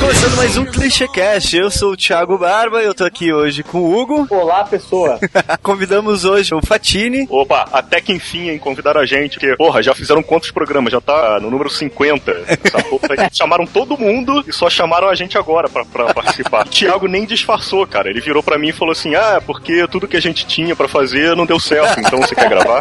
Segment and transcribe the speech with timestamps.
[0.00, 1.54] começando mais um ClichêCast.
[1.54, 4.26] Eu sou o Thiago Barba e eu tô aqui hoje com o Hugo.
[4.30, 5.20] Olá, pessoa.
[5.62, 7.26] Convidamos hoje o Fatini.
[7.28, 10.90] Opa, até que enfim, hein, convidaram a gente, porque, porra, já fizeram quantos programas?
[10.90, 12.30] Já tá no número 50.
[12.48, 16.64] Essa porra, chamaram todo mundo e só chamaram a gente agora pra, pra participar.
[16.70, 18.08] Thiago nem disfarçou, cara.
[18.08, 20.88] Ele virou pra mim e falou assim: ah, porque tudo que a gente tinha pra
[20.88, 22.80] fazer não deu certo, então você quer gravar?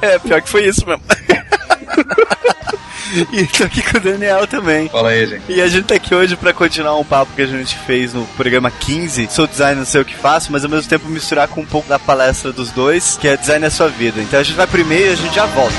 [0.00, 1.02] É, pior que foi isso mesmo.
[3.32, 4.88] E tô aqui com o Daniel também.
[4.88, 5.42] Fala aí, gente.
[5.48, 8.24] E a gente tá aqui hoje pra continuar um papo que a gente fez no
[8.36, 9.28] programa 15.
[9.30, 11.88] Sou designer, não sei o que faço, mas ao mesmo tempo misturar com um pouco
[11.88, 14.20] da palestra dos dois, que é Design é Sua Vida.
[14.20, 15.74] Então a gente vai primeiro e a gente já volta.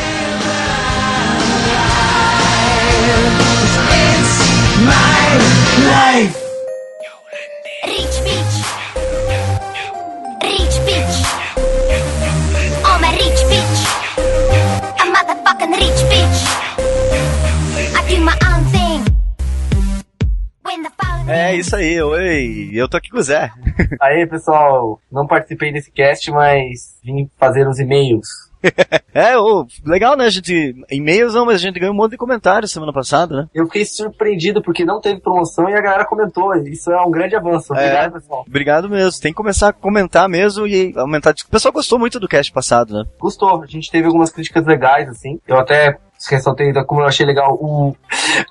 [7.83, 8.55] Rich bitch.
[10.43, 11.15] Rich bitch.
[12.85, 13.11] I'm a
[15.77, 16.68] rich bitch.
[21.27, 22.69] É isso aí, oi.
[22.73, 23.51] Eu tô aqui com o Zé.
[24.01, 28.27] Aí, pessoal, não participei desse cast, mas vim fazer os e-mails.
[29.11, 30.25] É, ô, legal, né?
[30.25, 30.75] A gente.
[30.91, 33.49] E-mails não, mas a gente ganhou um monte de comentários semana passada, né?
[33.53, 36.55] Eu fiquei surpreendido porque não teve promoção e a galera comentou.
[36.55, 37.73] Isso é um grande avanço.
[37.73, 38.45] Obrigado, pessoal.
[38.47, 39.19] Obrigado mesmo.
[39.19, 41.31] Tem que começar a comentar mesmo e aumentar.
[41.31, 43.05] O pessoal gostou muito do cast passado, né?
[43.19, 43.63] Gostou.
[43.63, 45.39] A gente teve algumas críticas legais, assim.
[45.47, 45.97] Eu até
[46.27, 47.95] ressaltei como eu achei legal o,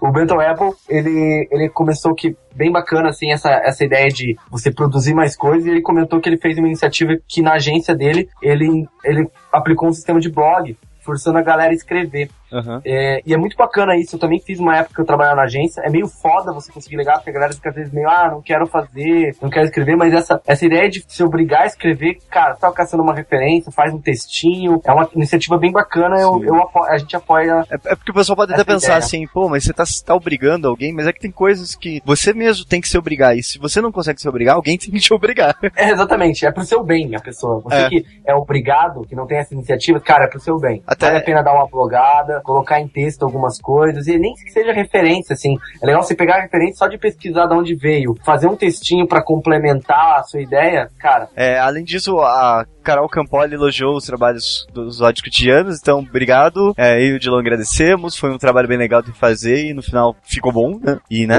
[0.00, 0.70] o Benton Apple.
[0.88, 5.66] Ele, ele começou que bem bacana, assim, essa, essa ideia de você produzir mais coisas.
[5.66, 9.88] E ele comentou que ele fez uma iniciativa que na agência dele, ele, ele aplicou
[9.88, 12.30] um sistema de blog, forçando a galera a escrever.
[12.52, 12.80] Aham.
[12.84, 14.16] É, e é muito bacana isso.
[14.16, 15.80] Eu também fiz uma época que eu trabalhava na agência.
[15.84, 18.40] É meio foda você conseguir ligar, porque a galera fica às vezes meio, ah, não
[18.42, 22.54] quero fazer, não quero escrever, mas essa, essa ideia de se obrigar a escrever, cara,
[22.56, 26.98] tá caçando uma referência, faz um textinho, é uma iniciativa bem bacana, eu, eu a
[26.98, 27.64] gente apoia.
[27.70, 28.98] É, é porque o pessoal pode até pensar ideia.
[28.98, 32.32] assim, pô, mas você tá, tá obrigando alguém, mas é que tem coisas que você
[32.32, 33.36] mesmo tem que se obrigar.
[33.36, 35.56] E se você não consegue se obrigar, alguém tem que te obrigar.
[35.76, 37.60] É, exatamente, é pro seu bem a pessoa.
[37.60, 37.88] Você É.
[37.88, 40.82] que é obrigado, que não tem essa iniciativa, cara, é pro seu bem.
[40.86, 44.50] Até- Vale a pena dar uma blogada, colocar em texto algumas coisas, e nem que
[44.50, 45.56] seja referência, assim.
[45.82, 49.06] É legal você pegar a referência só de pesquisar de onde veio, fazer um textinho
[49.06, 54.66] pra complementar a sua ideia, cara, É, além disso, a Carol Campoli elogiou os trabalhos
[54.72, 56.72] dos ódios cotidianos, então obrigado.
[56.76, 58.16] É, eu e o Dilon agradecemos.
[58.16, 60.98] Foi um trabalho bem legal de fazer e no final ficou bom, né?
[61.10, 61.38] E, né?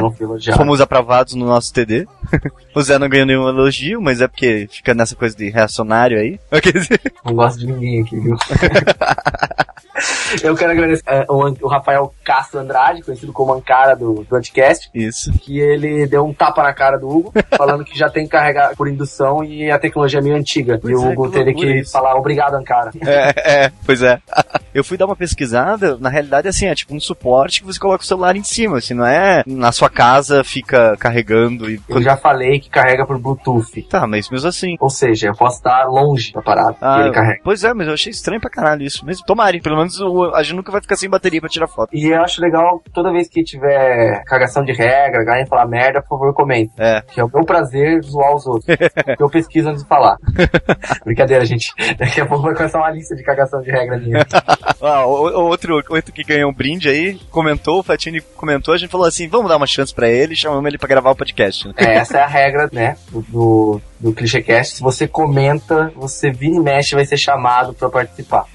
[0.56, 2.08] Fomos aprovados no nosso TD.
[2.76, 6.40] o Zé não ganhou nenhum elogio, mas é porque fica nessa coisa de reacionário aí.
[7.26, 8.36] Não gosto de ninguém aqui, viu?
[10.44, 15.32] Eu quero agradecer é, o, Rafael Castro Andrade, conhecido como Ancara do, do Anticast, Isso.
[15.40, 18.76] que ele deu um tapa na cara do Hugo, falando que já tem que carregar
[18.76, 20.78] por indução e a tecnologia é meio antiga.
[20.82, 21.92] Pois e o é, Hugo teve que isso.
[21.92, 22.92] falar obrigado, Ancara.
[23.06, 24.20] É, é, pois é.
[24.74, 28.04] Eu fui dar uma pesquisada, na realidade, assim, é tipo um suporte que você coloca
[28.04, 31.82] o celular em cima, assim, não é na sua casa, fica carregando e.
[31.90, 33.82] Eu já falei que carrega por Bluetooth.
[33.90, 34.78] Tá, mas mesmo assim.
[34.80, 37.42] Ou seja, eu posso estar longe da parada Ah, e ele carrega.
[37.44, 39.04] pois é, mas eu achei estranho pra caralho isso.
[39.06, 41.90] Mas tomare, pelo menos o- a gente nunca vai ficar sem bateria pra tirar foto.
[41.94, 46.10] E eu acho legal, toda vez que tiver cagação de regra, alguém falar merda, por
[46.18, 46.72] favor, comente.
[46.78, 47.02] É.
[47.02, 48.66] Que é o meu prazer zoar os outros.
[49.20, 50.18] eu pesquiso antes de falar.
[51.06, 51.74] Brincadeira, gente.
[51.98, 54.26] Daqui a pouco vai começar uma lista de cagação de regra minha.
[54.82, 58.90] Ah, o- outro, outro que ganhou um brinde aí, comentou, o Fatini comentou, a gente
[58.90, 61.68] falou assim, vamos dar uma chance pra ele, chamamos ele pra gravar o podcast.
[61.68, 61.74] né?
[61.76, 64.76] É, essa é a regra, né, do, do, do ClichêCast.
[64.78, 68.46] Se você comenta, você vira e mexe vai ser chamado pra participar.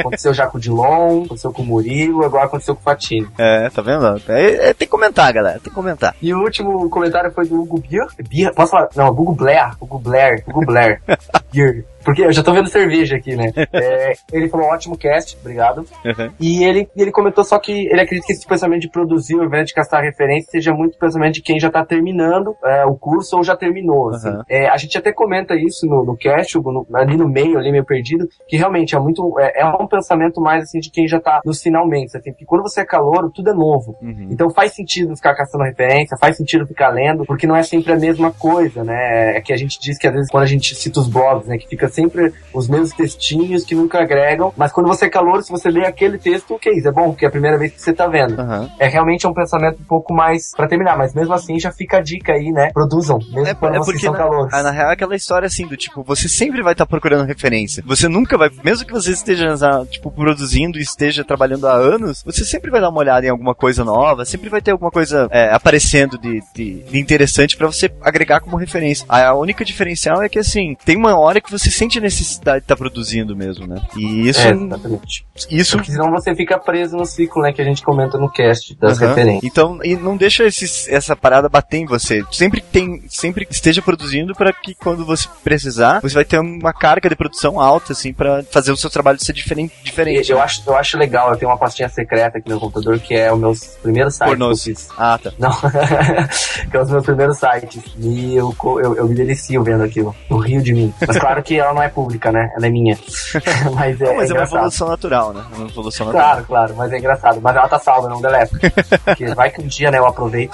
[0.00, 3.28] Aconteceu já com o Dilon, aconteceu com o Murilo, agora aconteceu com o Fatini.
[3.38, 4.20] É, tá vendo?
[4.28, 6.14] É, é, tem que comentar, galera, tem que comentar.
[6.20, 8.06] E o último comentário foi do Hugo Bier.
[8.28, 8.54] Bier?
[8.54, 8.88] Posso falar?
[8.94, 9.72] Não, Hugo Blair.
[9.80, 10.44] Hugo Blair.
[10.46, 11.00] Hugo Blair.
[11.52, 11.84] Bier.
[12.04, 13.52] Porque eu já tô vendo cerveja aqui, né?
[13.72, 15.78] É, ele falou ótimo cast, obrigado.
[16.04, 16.30] Uhum.
[16.40, 19.66] E ele, ele comentou só que ele acredita que esse pensamento de produzir ao invés
[19.66, 23.42] de castar referência seja muito pensamento de quem já tá terminando é, o curso ou
[23.44, 24.10] já terminou.
[24.10, 24.28] assim.
[24.30, 24.42] Uhum.
[24.48, 27.84] É, a gente até comenta isso no, no cast, no- ali no meio, ali meio
[27.84, 29.38] perdido, que realmente é muito.
[29.38, 32.16] É, é um pensamento mais assim de quem já tá nos finalmente.
[32.16, 33.96] Assim, porque quando você é calouro, tudo é novo.
[34.02, 34.28] Uhum.
[34.30, 37.96] Então faz sentido ficar caçando referência, faz sentido ficar lendo, porque não é sempre a
[37.96, 39.36] mesma coisa, né?
[39.36, 41.58] É que a gente diz que às vezes quando a gente cita os blogs, né,
[41.58, 45.50] que fica sempre os mesmos textinhos que nunca agregam, mas quando você é calor, se
[45.50, 47.92] você lê aquele texto, ok, isso é bom, porque é a primeira vez que você
[47.92, 48.38] tá vendo.
[48.40, 48.68] Uhum.
[48.78, 52.00] É realmente um pensamento um pouco mais pra terminar, mas mesmo assim já fica a
[52.00, 52.70] dica aí, né?
[52.72, 54.54] Produzam, mesmo É, quando é vocês são na, calores.
[54.54, 57.82] ah, na real é aquela história assim do tipo, você sempre vai estar procurando referência.
[57.86, 59.54] Você nunca vai, mesmo que você esteja
[59.90, 63.54] tipo produzindo e esteja trabalhando há anos, você sempre vai dar uma olhada em alguma
[63.54, 67.90] coisa nova, sempre vai ter alguma coisa é, aparecendo de, de, de interessante pra você
[68.00, 69.04] agregar como referência.
[69.08, 72.58] A, a única diferencial é que assim, tem uma hora que você sente a necessidade
[72.60, 73.80] de estar produzindo mesmo, né?
[73.96, 74.40] E isso.
[74.40, 75.26] É, exatamente.
[75.50, 78.74] isso Porque senão você fica preso no ciclo, né, que a gente comenta no cast
[78.76, 79.08] das Aham.
[79.08, 79.44] referências.
[79.44, 82.24] Então, e não deixa esses- essa parada bater em você.
[82.32, 87.08] Sempre tem, sempre esteja produzindo para que quando você precisar, você vai ter uma carga
[87.08, 89.72] de produção alta, assim, para fazer o seu trabalho ser diferente.
[89.82, 92.98] Diferente Eu acho, eu acho legal, eu tenho uma pastinha secreta aqui no meu computador
[92.98, 94.64] que é os meus primeiros sites Pornôs.
[94.64, 94.88] que eu fiz.
[94.96, 95.32] Ah, tá.
[95.38, 95.50] Não,
[96.70, 97.82] que é os meus primeiros sites.
[97.98, 100.14] E eu, eu, eu me delicio vendo aquilo.
[100.28, 100.92] Eu rio de mim.
[101.06, 102.50] Mas claro que ela não é pública, né?
[102.56, 102.98] Ela é minha.
[103.74, 104.56] mas é, Não, mas é, uma engraçado.
[104.56, 105.44] evolução natural, né?
[105.52, 106.26] É uma evolução natural.
[106.26, 107.40] Claro, claro, mas é engraçado.
[107.40, 108.56] Mas ela tá salva, não deleto.
[109.04, 110.52] Porque vai que um dia, né, eu aproveito.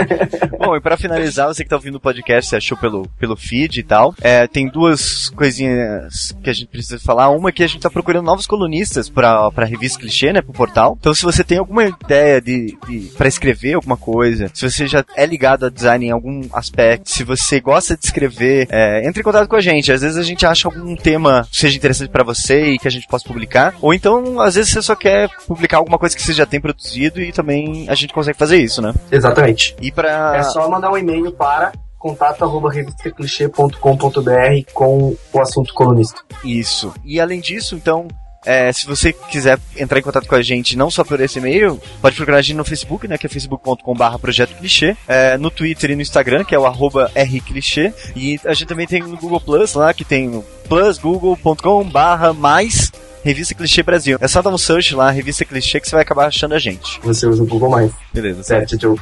[0.58, 3.80] Bom, e pra finalizar, você que tá ouvindo o podcast, você achou pelo, pelo feed
[3.80, 7.28] e tal, é, tem duas coisinhas que a gente precisa falar.
[7.30, 10.52] Uma é que a gente tá procurando novos colunistas pra, pra revista Clichê, né, pro
[10.52, 10.96] portal.
[10.98, 15.04] Então, se você tem alguma ideia de, de para escrever alguma coisa, se você já
[15.14, 19.24] é ligado a design em algum aspecto, se você gosta de escrever, é, entre em
[19.24, 19.92] contato com a gente.
[19.92, 22.90] Às vezes a gente acha algum tema que seja interessante pra você e que a
[22.90, 23.74] gente possa publicar.
[23.80, 27.20] Ou então, às vezes você só quer publicar alguma coisa que você já tem produzido
[27.20, 28.94] e também a gente consegue fazer isso, né?
[29.10, 29.76] Exatamente.
[29.80, 30.36] E pra...
[30.36, 36.20] É só mandar um e-mail para contato.revistaclichê.com.br com o assunto colunista.
[36.44, 36.94] Isso.
[37.04, 38.06] E além disso, então,
[38.46, 41.80] é, se você quiser entrar em contato com a gente, não só por esse e-mail,
[42.00, 45.90] pode procurar a gente no Facebook, né, que é facebook.com.br projeto clichê, é, no Twitter
[45.90, 49.40] e no Instagram, que é o arroba rclichê, e a gente também tem no Google
[49.40, 52.92] Plus lá, que tem plusgoogle.com.br mais
[53.26, 54.16] Revista Clichê Brasil.
[54.20, 57.00] É só dar um search lá, Revista Clichê, que você vai acabar achando a gente.
[57.02, 57.92] Você usa o Google Mais.
[58.14, 58.70] Beleza, certo.
[58.70, 59.00] Certo, tio.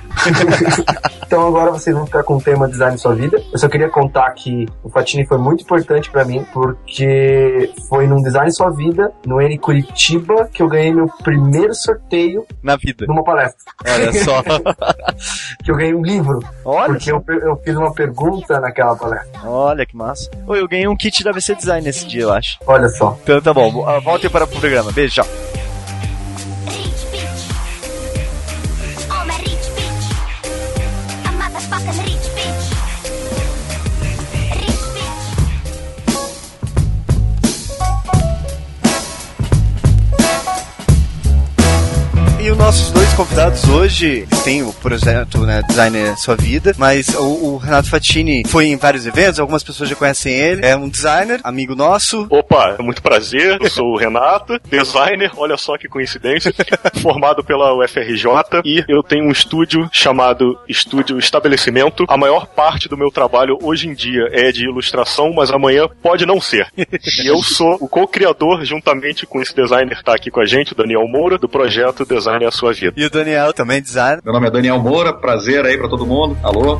[1.26, 3.42] então agora vocês vão ficar com o tema Design Sua Vida.
[3.52, 8.22] Eu só queria contar que o Fatini foi muito importante pra mim, porque foi num
[8.22, 13.04] Design Sua Vida, no N Curitiba, que eu ganhei meu primeiro sorteio Na vida.
[13.06, 13.72] numa palestra.
[13.86, 14.42] Olha só.
[15.62, 19.40] Que eu ganhei um livro, Olha, porque eu, eu fiz uma pergunta naquela palestra.
[19.48, 20.30] olha que massa.
[20.46, 22.58] Oi, eu ganhei um kit da VC Design nesse dia, eu acho.
[22.66, 23.18] Olha só.
[23.22, 24.92] Então tá bom, ah, voltem para o programa.
[24.92, 25.53] Beijo, tchau.
[43.34, 48.66] Convidados hoje têm o projeto né, Designer Sua Vida, mas o, o Renato Fatini foi
[48.66, 50.64] em vários eventos, algumas pessoas já conhecem ele.
[50.64, 52.28] É um designer, amigo nosso.
[52.30, 56.54] Opa, muito prazer, eu sou o Renato, designer, olha só que coincidência,
[57.02, 62.04] formado pela UFRJ e eu tenho um estúdio chamado Estúdio Estabelecimento.
[62.08, 66.24] A maior parte do meu trabalho hoje em dia é de ilustração, mas amanhã pode
[66.24, 66.68] não ser.
[66.78, 70.72] E eu sou o co-criador, juntamente com esse designer que tá aqui com a gente,
[70.72, 72.94] o Daniel Moura, do projeto Design é a Sua Vida.
[72.96, 74.20] E o Daniel também, designer.
[74.22, 76.36] Meu nome é Daniel Moura, prazer aí pra todo mundo.
[76.42, 76.78] Alô?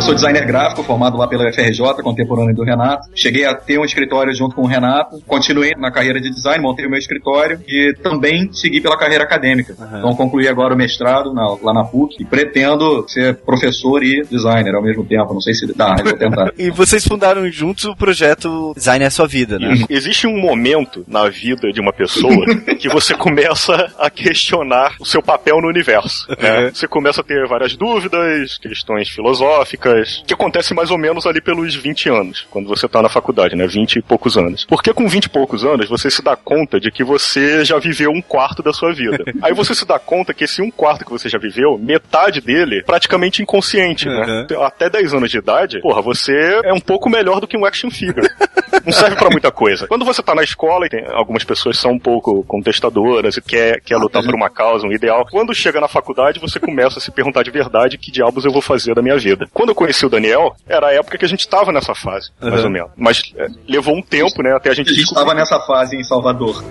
[0.00, 3.06] Eu sou designer gráfico, formado lá pela FRJ, contemporâneo do Renato.
[3.14, 5.20] Cheguei a ter um escritório junto com o Renato.
[5.26, 9.76] Continuei na carreira de design, montei o meu escritório e também segui pela carreira acadêmica.
[9.98, 14.74] Então concluí agora o mestrado na- lá na PUC e pretendo ser professor e designer
[14.74, 15.34] ao mesmo tempo.
[15.34, 16.50] Não sei se dá, mas vou tentar.
[16.56, 19.84] E vocês fundaram juntos o projeto Design é a Sua Vida, né?
[19.90, 22.46] Existe um momento na vida de uma pessoa
[22.78, 26.26] que você começa a questionar o seu papel no universo.
[26.40, 26.70] né?
[26.72, 29.89] Você começa a ter várias dúvidas, questões filosóficas,
[30.26, 33.66] que acontece mais ou menos ali pelos 20 anos, quando você tá na faculdade, né?
[33.66, 34.64] 20 e poucos anos.
[34.64, 38.10] Porque com 20 e poucos anos você se dá conta de que você já viveu
[38.10, 39.24] um quarto da sua vida.
[39.42, 42.82] Aí você se dá conta que esse um quarto que você já viveu, metade dele
[42.82, 44.46] praticamente inconsciente, né?
[44.64, 47.90] Até 10 anos de idade, porra, você é um pouco melhor do que um action
[47.90, 48.28] figure.
[48.84, 49.86] Não serve pra muita coisa.
[49.86, 53.80] Quando você tá na escola, e tem, algumas pessoas são um pouco contestadoras e quer,
[53.80, 55.26] quer lutar por uma causa, um ideal.
[55.30, 58.62] Quando chega na faculdade, você começa a se perguntar de verdade que diabos eu vou
[58.62, 59.46] fazer da minha vida.
[59.52, 62.60] Quando eu conheci o Daniel, era a época que a gente tava nessa fase, mais
[62.60, 62.64] Uhum.
[62.66, 62.90] ou menos.
[62.96, 65.22] Mas é, levou um tempo, né, até a gente A gente descobrir.
[65.22, 66.62] estava nessa fase em Salvador.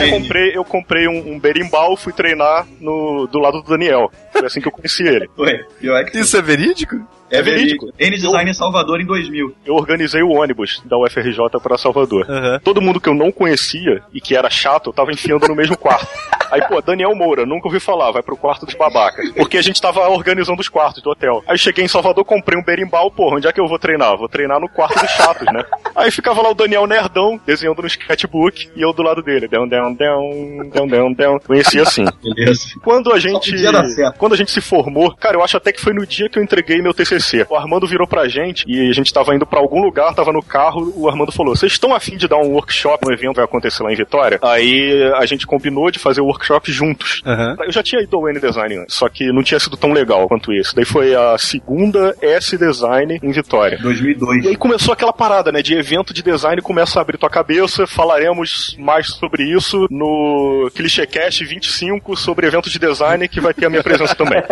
[0.00, 4.10] Eu comprei, eu comprei um, um berimbau, fui treinar no, do lado do Daniel.
[4.32, 5.28] Foi assim que eu conheci ele.
[5.38, 6.96] Ué, pior é que Isso é verídico?
[7.32, 7.86] É verídico.
[7.86, 7.92] verídico.
[7.98, 9.54] N-Design em Salvador em 2000.
[9.64, 12.26] Eu organizei o ônibus da UFRJ pra Salvador.
[12.28, 12.60] Aham.
[12.62, 15.76] Todo mundo que eu não conhecia e que era chato, eu tava enfiando no mesmo
[15.76, 16.06] quarto.
[16.52, 19.30] Aí, pô, Daniel Moura, nunca ouvi falar, vai pro quarto dos babacas.
[19.30, 21.42] Porque a gente tava organizando os quartos do hotel.
[21.48, 24.18] Aí cheguei em Salvador, comprei um berimbau, porra, onde é que eu vou treinar?
[24.18, 25.64] Vou treinar no quarto dos chatos, né?
[25.96, 29.48] Aí ficava lá o Daniel Nerdão, desenhando no sketchbook, e eu do lado dele.
[29.48, 30.30] Dão, dão, dão,
[30.70, 31.38] dão, dão, dão.
[31.38, 32.04] Conheci assim.
[32.22, 32.68] Beleza.
[32.84, 33.54] Quando a gente.
[34.18, 36.42] Quando a gente se formou, cara, eu acho até que foi no dia que eu
[36.42, 37.46] entreguei meu TCC acontecer.
[37.48, 40.42] O Armando virou pra gente e a gente tava indo pra algum lugar, tava no
[40.42, 43.44] carro, o Armando falou: Vocês estão afim de dar um workshop, um evento que vai
[43.44, 44.38] acontecer lá em Vitória?
[44.42, 47.22] Aí a gente combinou de fazer o workshop juntos.
[47.24, 47.56] Aham.
[47.64, 50.52] Eu já tinha ido ao N-Design antes, só que não tinha sido tão legal quanto
[50.52, 50.74] esse.
[50.74, 53.78] Daí foi a segunda S-Design em Vitória.
[53.78, 54.44] 2002.
[54.44, 55.62] E aí começou aquela parada, né?
[55.62, 57.86] De evento de design começa a abrir tua cabeça.
[57.86, 63.70] Falaremos mais sobre isso no ClichêCast 25 sobre eventos de design, que vai ter a
[63.70, 64.42] minha presença também.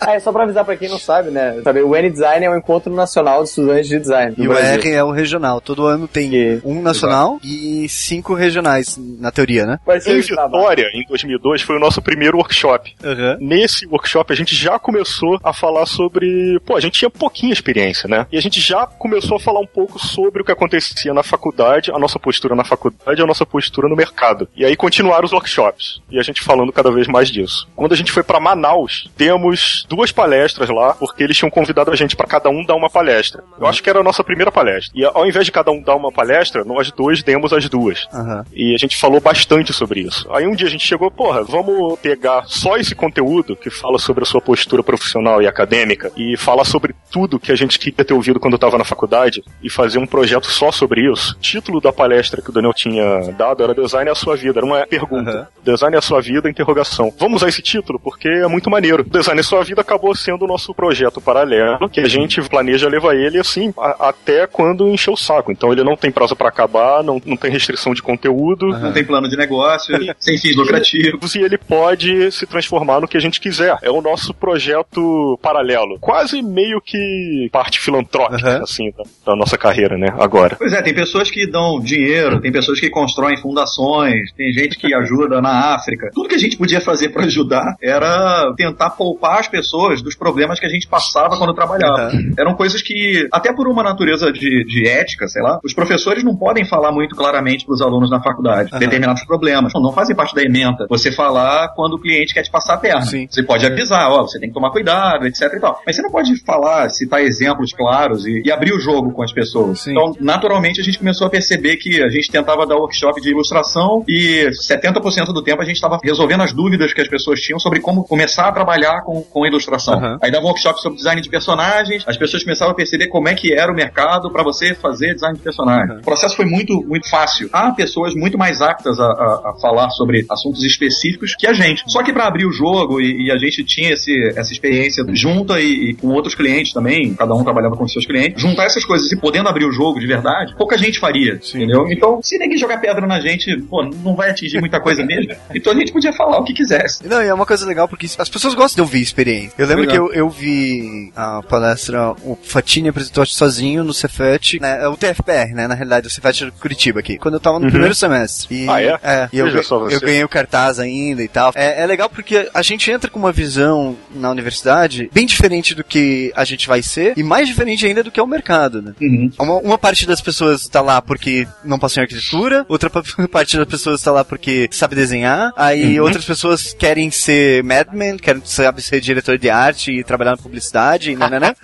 [0.00, 1.49] Ah, é só pra avisar pra quem não sabe, né?
[1.62, 4.34] Sabe, o N-Design é o Encontro Nacional de Estudantes de Design.
[4.38, 4.80] E o Brasil.
[4.80, 5.60] R é o regional.
[5.60, 9.78] Todo ano tem Que- um nacional e cinco regionais, na teoria, né?
[10.00, 10.20] Ser Em.
[10.20, 12.94] Vitória, em 2002, foi o nosso primeiro workshop.
[13.04, 13.36] Aham.
[13.40, 16.58] Nesse workshop, a gente já começou a falar sobre.
[16.64, 18.26] Pô, a gente tinha pouquinha experiência, né?
[18.32, 21.90] E a gente já começou a falar um pouco sobre o que acontecia na faculdade,
[21.90, 24.48] a nossa postura na faculdade e a nossa postura no mercado.
[24.56, 26.00] E aí continuaram os workshops.
[26.10, 27.68] E a gente falando cada vez mais disso.
[27.74, 31.96] Quando a gente foi pra Manaus, temos duas palestras lá, porque eles tinham convidado a
[31.96, 33.42] gente pra cada um dar uma palestra.
[33.58, 34.92] Eu acho que era a nossa primeira palestra.
[34.94, 38.06] E ao invés de cada um dar uma palestra, nós dois demos as duas.
[38.12, 38.44] Aham.
[38.52, 40.26] E a gente falou bastante sobre isso.
[40.30, 44.22] Aí um dia a gente chegou, porra, vamos pegar só esse conteúdo que fala sobre
[44.22, 48.14] a sua postura profissional e acadêmica e falar sobre tudo que a gente queria ter
[48.14, 51.34] ouvido quando estava na faculdade e fazer um projeto só sobre isso.
[51.34, 54.58] O título da palestra que o Daniel tinha dado era Design é a sua vida,
[54.58, 55.30] era uma pergunta.
[55.30, 55.48] Aham.
[55.62, 57.12] Design é a sua vida, interrogação.
[57.18, 59.04] Vamos usar esse título porque é muito maneiro.
[59.04, 62.88] Design é a sua vida acabou sendo o nosso projeto paralelo, que a gente planeja
[62.88, 65.52] levar ele assim a- até quando encher o saco.
[65.52, 68.66] Então ele não tem prazo para acabar, não, não tem restrição de conteúdo.
[68.68, 71.34] Não tem plano de negócio, sem fins lucrativos.
[71.34, 73.76] E ele pode se transformar no que a gente quiser.
[73.82, 75.98] É o nosso projeto paralelo.
[76.00, 78.62] Quase meio que parte filantrópica, Aham.
[78.62, 80.08] assim, da, da nossa carreira, né?
[80.18, 80.56] Agora.
[80.56, 84.92] Pois é, tem pessoas que dão dinheiro, tem pessoas que constroem fundações, tem gente que
[84.94, 86.10] ajuda na África.
[86.14, 90.58] Tudo que a gente podia fazer para ajudar era tentar poupar as pessoas dos problemas
[90.58, 92.12] que a gente passava quando trabalhava.
[92.38, 96.36] Eram coisas que, até por uma natureza de, de ética, sei lá, os professores não
[96.36, 99.72] podem falar muito claramente para os alunos na faculdade determinados problemas.
[99.74, 100.86] Não, não fazem parte da ementa.
[100.88, 103.02] Você falar quando o cliente quer te passar a perna.
[103.02, 103.26] Sim.
[103.28, 105.82] Você pode avisar, ó, você tem que tomar cuidado, etc e tal.
[105.84, 109.32] Mas você não pode falar, citar exemplos claros e, e abrir o jogo com as
[109.32, 109.80] pessoas.
[109.80, 109.90] Sim.
[109.90, 114.04] Então, naturalmente, a gente começou a perceber que a gente tentava dar workshop de ilustração
[114.06, 117.80] e 70% do tempo a gente estava resolvendo as dúvidas que as pessoas tinham sobre
[117.80, 119.94] como começar a trabalhar com, com ilustração.
[119.94, 120.18] Aham.
[120.22, 123.52] Aí dava workshop sobre design de personagens, as pessoas começavam a perceber como é que
[123.52, 125.96] era o mercado para você fazer design de personagem.
[125.98, 127.48] O processo foi muito, muito fácil.
[127.52, 131.82] Há pessoas muito mais aptas a, a- a falar sobre assuntos específicos que a gente.
[131.86, 135.60] Só que para abrir o jogo e, e a gente tinha esse, essa experiência junta
[135.60, 139.10] e, e com outros clientes também, cada um trabalhava com seus clientes, juntar essas coisas
[139.10, 141.86] e podendo abrir o jogo de verdade, pouca gente faria, entendeu?
[141.90, 145.32] Então, se ninguém jogar pedra na gente, pô, não vai atingir muita coisa mesmo.
[145.54, 147.06] Então a gente podia falar o que quisesse.
[147.06, 149.52] Não, e é uma coisa legal porque as pessoas gostam de ouvir experiência.
[149.58, 150.80] Eu lembro que eu, eu vi
[151.16, 156.06] a palestra, o Fatini apresentou sozinho no Cefet, né, é o TFPR, né, na realidade,
[156.06, 158.54] o Cefet de Curitiba aqui, quando eu tava no primeiro semestre.
[158.64, 159.28] E, Ah, é?
[159.32, 161.52] e eu, eu ganhei o cartaz ainda e tal.
[161.54, 165.84] É, é legal porque a gente entra com uma visão na universidade bem diferente do
[165.84, 168.94] que a gente vai ser e mais diferente ainda do que é o mercado, né?
[169.38, 173.56] Uma, uma parte das pessoas está lá porque não passou em arquitetura, outra pa- parte
[173.56, 176.04] das pessoas está lá porque sabe desenhar, aí Uhum.
[176.04, 180.79] outras pessoas querem ser madman, querem sabe, ser diretor de arte e trabalhar na publicidade,
[181.16, 181.54] né, né, né?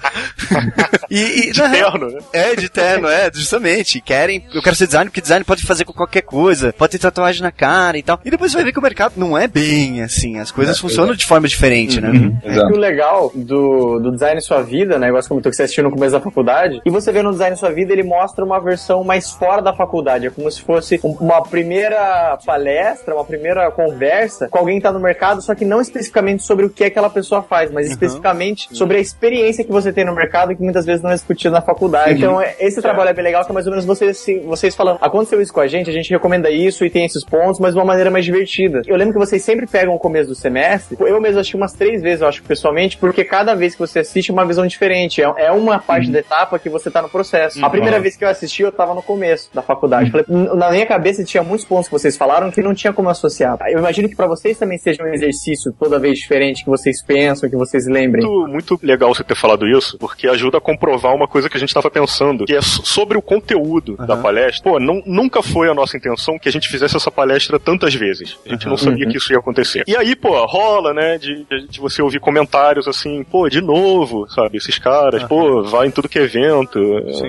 [1.10, 2.18] e, e, De terno, né?
[2.32, 4.00] é, de terno, é, justamente.
[4.00, 7.42] Querem, eu quero ser designer, porque design pode fazer com qualquer coisa, pode ter tatuagem
[7.42, 8.20] na cara e tal.
[8.24, 11.14] E depois você vai ver que o mercado não é bem assim, as coisas funcionam
[11.14, 12.10] de forma diferente, né?
[12.44, 15.08] E o legal do, do design em sua vida, né?
[15.08, 17.54] Igual você comentou que você assistiu no começo da faculdade, e você vê no design
[17.54, 20.26] em sua vida, ele mostra uma versão mais fora da faculdade.
[20.26, 24.92] É como se fosse um- uma primeira palestra, uma primeira conversa com alguém que tá
[24.92, 28.98] no mercado, só que não especificamente sobre o que aquela pessoa faz, mas especificamente sobre
[28.98, 32.14] a experiência que você tem no mercado que muitas vezes não é discutida na faculdade.
[32.18, 34.74] Então, é- esse trabalho é bem legal, que é mais ou menos vocês, assim, vocês
[34.74, 37.72] falando, aconteceu isso com a gente, a gente recomenda isso e tem esses pontos, mas
[37.72, 38.82] de uma maneira mais divertida.
[38.86, 42.02] Eu lembro que vocês sempre pegam o começo do semestre, eu mesmo assisti umas três
[42.02, 45.22] vezes, eu acho, pessoalmente, porque cada vez que você assiste é uma visão diferente.
[45.22, 47.64] É, é uma parte da etapa que você tá no processo.
[47.64, 50.10] A primeira vez que eu assisti, eu tava no começo da faculdade.
[50.10, 53.08] Falei, "N- na minha cabeça tinha muitos pontos que vocês falaram que não tinha como
[53.08, 53.56] associar.
[53.68, 57.48] Eu imagino que pra vocês também seja um exercício toda vez diferente que vocês pensam,
[57.48, 58.24] que vocês lembrem.
[58.26, 61.60] Muito, muito legal você ter falado isso, porque ajuda a comprovar uma coisa que a
[61.60, 64.70] gente estava pensando, que é so- sobre o conteúdo da palestra.
[64.72, 68.38] Pô, não, nunca foi a nossa intenção que a gente fizesse essa palestra tantas vezes.
[68.46, 69.82] A gente não sabia que isso ia acontecer.
[69.86, 74.56] E aí, pô, rola, né, de, de você ouvir comentários assim, pô, de novo, sabe,
[74.58, 76.78] esses caras, pô, vai em tudo que é evento.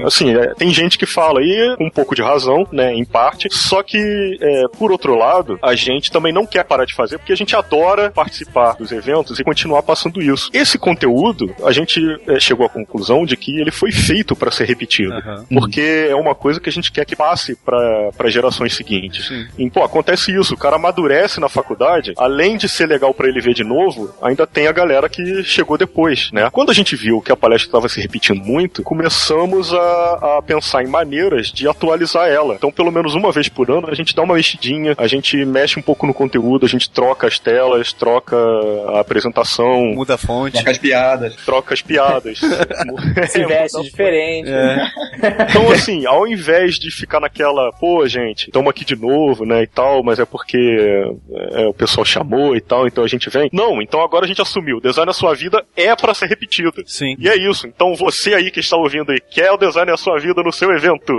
[0.05, 3.47] Assim, é, tem gente que fala, e com um pouco de razão, né, em parte,
[3.51, 3.97] só que,
[4.39, 7.55] é, por outro lado, a gente também não quer parar de fazer, porque a gente
[7.55, 10.49] adora participar dos eventos e continuar passando isso.
[10.53, 14.65] Esse conteúdo, a gente é, chegou à conclusão de que ele foi feito para ser
[14.65, 15.13] repetido.
[15.49, 19.31] Porque é uma coisa que a gente quer que passe para gerações seguintes.
[19.57, 23.41] E, pô, acontece isso, o cara amadurece na faculdade, além de ser legal para ele
[23.41, 26.49] ver de novo, ainda tem a galera que chegou depois, né?
[26.51, 30.83] Quando a gente viu que a palestra estava se repetindo muito, começamos a, a pensar
[30.83, 32.55] em maneiras de atualizar ela.
[32.55, 35.79] Então, pelo menos uma vez por ano, a gente dá uma mexidinha, a gente mexe
[35.79, 38.35] um pouco no conteúdo, a gente troca as telas, troca
[38.93, 40.53] a apresentação, Muda a fonte.
[40.53, 41.35] Troca as piadas.
[41.47, 42.39] Troca as piadas.
[43.29, 44.49] Se veste diferente.
[45.49, 49.67] Então, assim, ao invés de ficar naquela, pô, gente, tamo aqui de novo, né, e
[49.67, 50.57] tal, mas é porque
[51.53, 53.49] é, o pessoal chamou e tal, então a gente vem.
[53.53, 54.77] Não, então agora a gente assumiu.
[54.77, 56.83] O design da sua vida é pra ser repetido.
[56.85, 57.15] Sim.
[57.17, 57.65] E é isso.
[57.65, 60.69] Então você aí que está ouvindo aí, quer o design da sua vida no seu
[60.73, 61.13] evento?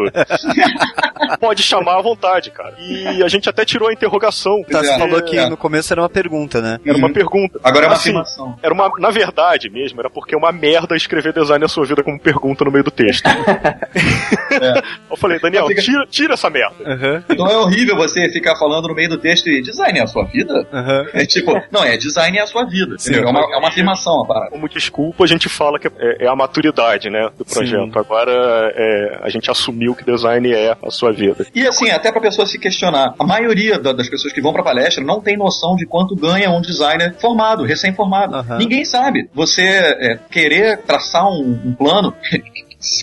[1.40, 2.74] Pode chamar à vontade, cara.
[2.78, 4.62] E a gente até tirou a interrogação.
[4.70, 5.48] Tá, você É, falou que é.
[5.48, 6.78] no começo era uma pergunta, né?
[6.84, 7.58] Era uma pergunta.
[7.64, 8.58] Agora é uma Assim, afirmação.
[8.62, 12.02] Era uma, na verdade mesmo, era porque é uma merda escrever design da sua vida
[12.02, 13.28] como pergunta no meio do texto.
[15.10, 17.24] Eu falei, Daniel, Fica- tira, tira essa merda.
[17.28, 20.24] Então é horrível você ficar falando no meio do texto e design é a sua
[20.24, 20.66] vida?
[20.72, 21.06] aham.
[21.12, 22.96] É tipo, não, é design é a sua vida.
[22.98, 23.24] entendeu?
[23.28, 24.50] É, uma, é uma afirmação a parada.
[24.50, 27.98] Como desculpa, a gente fala que é, é a maturidade, né, do projeto.
[27.98, 28.32] Agora,
[28.74, 31.46] é, a gente assumiu que design é a sua vida.
[31.54, 34.62] E assim, até pra pessoa se questionar, a maioria da- das pessoas que vão pra
[34.62, 38.34] palestra não tem noção de quanto ganha um designer formado, recém-formado.
[38.36, 38.58] Aham.
[38.58, 39.28] Ninguém sabe.
[39.34, 39.62] Você
[39.98, 42.14] é, querer traçar um, um plano.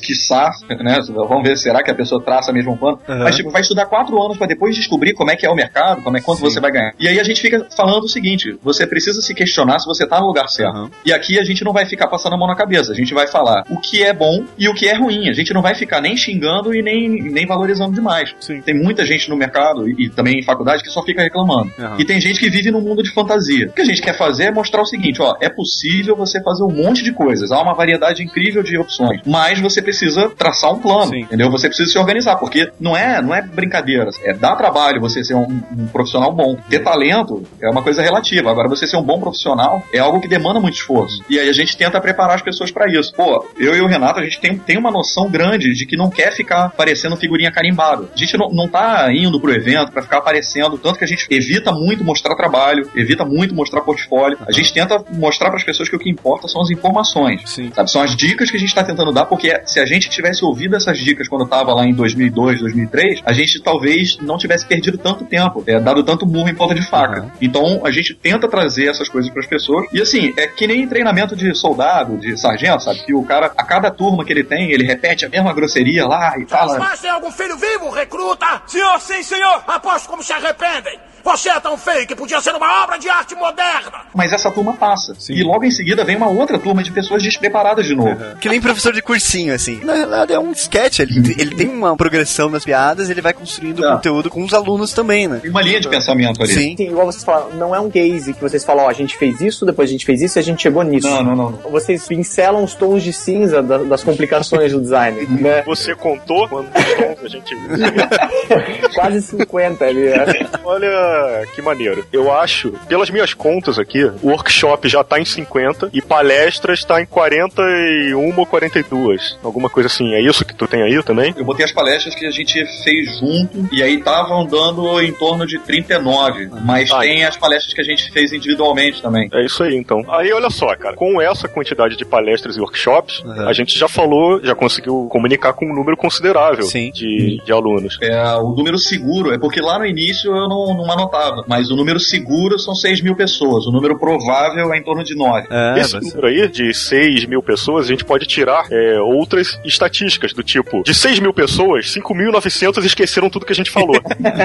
[0.01, 0.99] Quiçá, né?
[1.09, 2.99] Vamos ver, será que a pessoa traça mesmo um plano?
[3.07, 3.23] Aham.
[3.23, 6.01] Mas, tipo, vai estudar quatro anos pra depois descobrir como é que é o mercado,
[6.01, 6.93] como é quanto você vai ganhar.
[6.99, 10.19] E aí a gente fica falando o seguinte: você precisa se questionar se você tá
[10.19, 10.75] no lugar certo.
[10.75, 10.91] Aham.
[11.05, 13.27] E aqui a gente não vai ficar passando a mão na cabeça, a gente vai
[13.27, 15.29] falar o que é bom e o que é ruim.
[15.29, 18.33] A gente não vai ficar nem xingando e nem, nem valorizando demais.
[18.39, 18.61] Sim.
[18.61, 21.71] Tem muita gente no mercado e, e também em faculdade que só fica reclamando.
[21.77, 21.97] Aham.
[21.99, 23.67] E tem gente que vive num mundo de fantasia.
[23.67, 26.63] O que a gente quer fazer é mostrar o seguinte, ó, é possível você fazer
[26.63, 30.79] um monte de coisas, há uma variedade incrível de opções, mas você precisa traçar um
[30.79, 31.21] plano, Sim.
[31.21, 31.49] entendeu?
[31.51, 35.35] Você precisa se organizar, porque não é, não é brincadeira, é dar trabalho você ser
[35.35, 36.57] um, um profissional bom.
[36.69, 40.27] Ter talento é uma coisa relativa, agora você ser um bom profissional é algo que
[40.27, 41.23] demanda muito esforço.
[41.29, 43.13] E aí a gente tenta preparar as pessoas pra isso.
[43.13, 46.09] Pô, eu e o Renato, a gente tem, tem uma noção grande de que não
[46.09, 48.09] quer ficar parecendo figurinha carimbada.
[48.13, 51.27] A gente não, não tá indo pro evento pra ficar aparecendo, tanto que a gente
[51.29, 54.37] evita muito mostrar trabalho, evita muito mostrar portfólio.
[54.47, 57.41] A gente tenta mostrar pras pessoas que o que importa são as informações.
[57.45, 57.71] Sim.
[57.73, 60.43] Sabe, são as dicas que a gente está tentando dar, porque se a gente tivesse
[60.43, 64.65] ouvido essas dicas quando eu tava lá em 2002, 2003, a gente talvez não tivesse
[64.65, 67.21] perdido tanto tempo, é, dado tanto murro em ponta de faca.
[67.21, 67.31] Uhum.
[67.41, 69.87] Então a gente tenta trazer essas coisas para as pessoas.
[69.93, 72.99] E assim, é que nem treinamento de soldado, de sargento, sabe?
[73.05, 76.35] Que o cara, a cada turma que ele tem, ele repete a mesma grosseria lá
[76.37, 76.79] e fala.
[76.79, 78.61] Mas tem algum filho vivo, recruta?
[78.67, 79.63] Senhor, sim, senhor.
[79.67, 80.99] Aposto como se arrependem.
[81.25, 84.03] Você é tão feio que podia ser uma obra de arte moderna.
[84.13, 85.15] Mas essa turma passa.
[85.29, 88.35] E logo em seguida vem uma outra turma de pessoas despreparadas de novo.
[88.39, 89.79] Que nem professor de cursinho, assim.
[89.83, 93.81] Na realidade é um sketch, ele, ele tem uma progressão nas piadas, ele vai construindo
[93.81, 93.93] Tá.
[93.95, 95.39] conteúdo com os alunos também, né?
[95.41, 96.51] Tem uma linha de pensamento ali.
[96.53, 96.75] Sim.
[96.77, 99.41] Sim, igual vocês falaram, não é um case que vocês falam, ó, a gente fez
[99.41, 101.07] isso, depois a gente fez isso e a gente chegou nisso.
[101.09, 101.51] Não, não, não.
[101.51, 101.71] não.
[101.71, 105.61] Vocês pincelam os tons de cinza da- das complicações do design, né?
[105.65, 107.55] Você contou quantos tons a gente.
[108.93, 110.09] Quase 50 ali.
[110.09, 110.25] né?
[110.63, 112.05] Olha que maneiro.
[112.11, 117.01] Eu acho, pelas minhas contas aqui, o workshop já tá em 50 e palestras tá
[117.01, 119.34] em 41 ou 42.
[119.43, 120.13] Alguma coisa assim.
[120.13, 121.33] É isso que tu tem aí também?
[121.37, 125.45] Eu botei as palestras que a gente fez junto e aí estavam dando em torno
[125.45, 126.49] de 39.
[126.63, 129.29] Mas Ah, tem as palestras que a gente fez individualmente também.
[129.33, 130.03] É isso aí, então.
[130.09, 133.47] Aí, olha só, cara, com essa quantidade de palestras e workshops, Uhum.
[133.47, 136.91] a gente já falou, já conseguiu comunicar com um número considerável Sim.
[136.91, 137.97] De, de alunos.
[138.01, 141.75] É, o número seguro é porque lá no início eu não, não anotava, mas o
[141.75, 145.47] número seguro são 6 mil pessoas, o número provável é em torno de 9.
[145.49, 150.33] É, Esse número aí, de 6 mil pessoas, a gente pode tirar é, outras estatísticas,
[150.33, 153.95] do tipo, de 6 mil pessoas, 5.900 esqueceram tudo que a gente falou.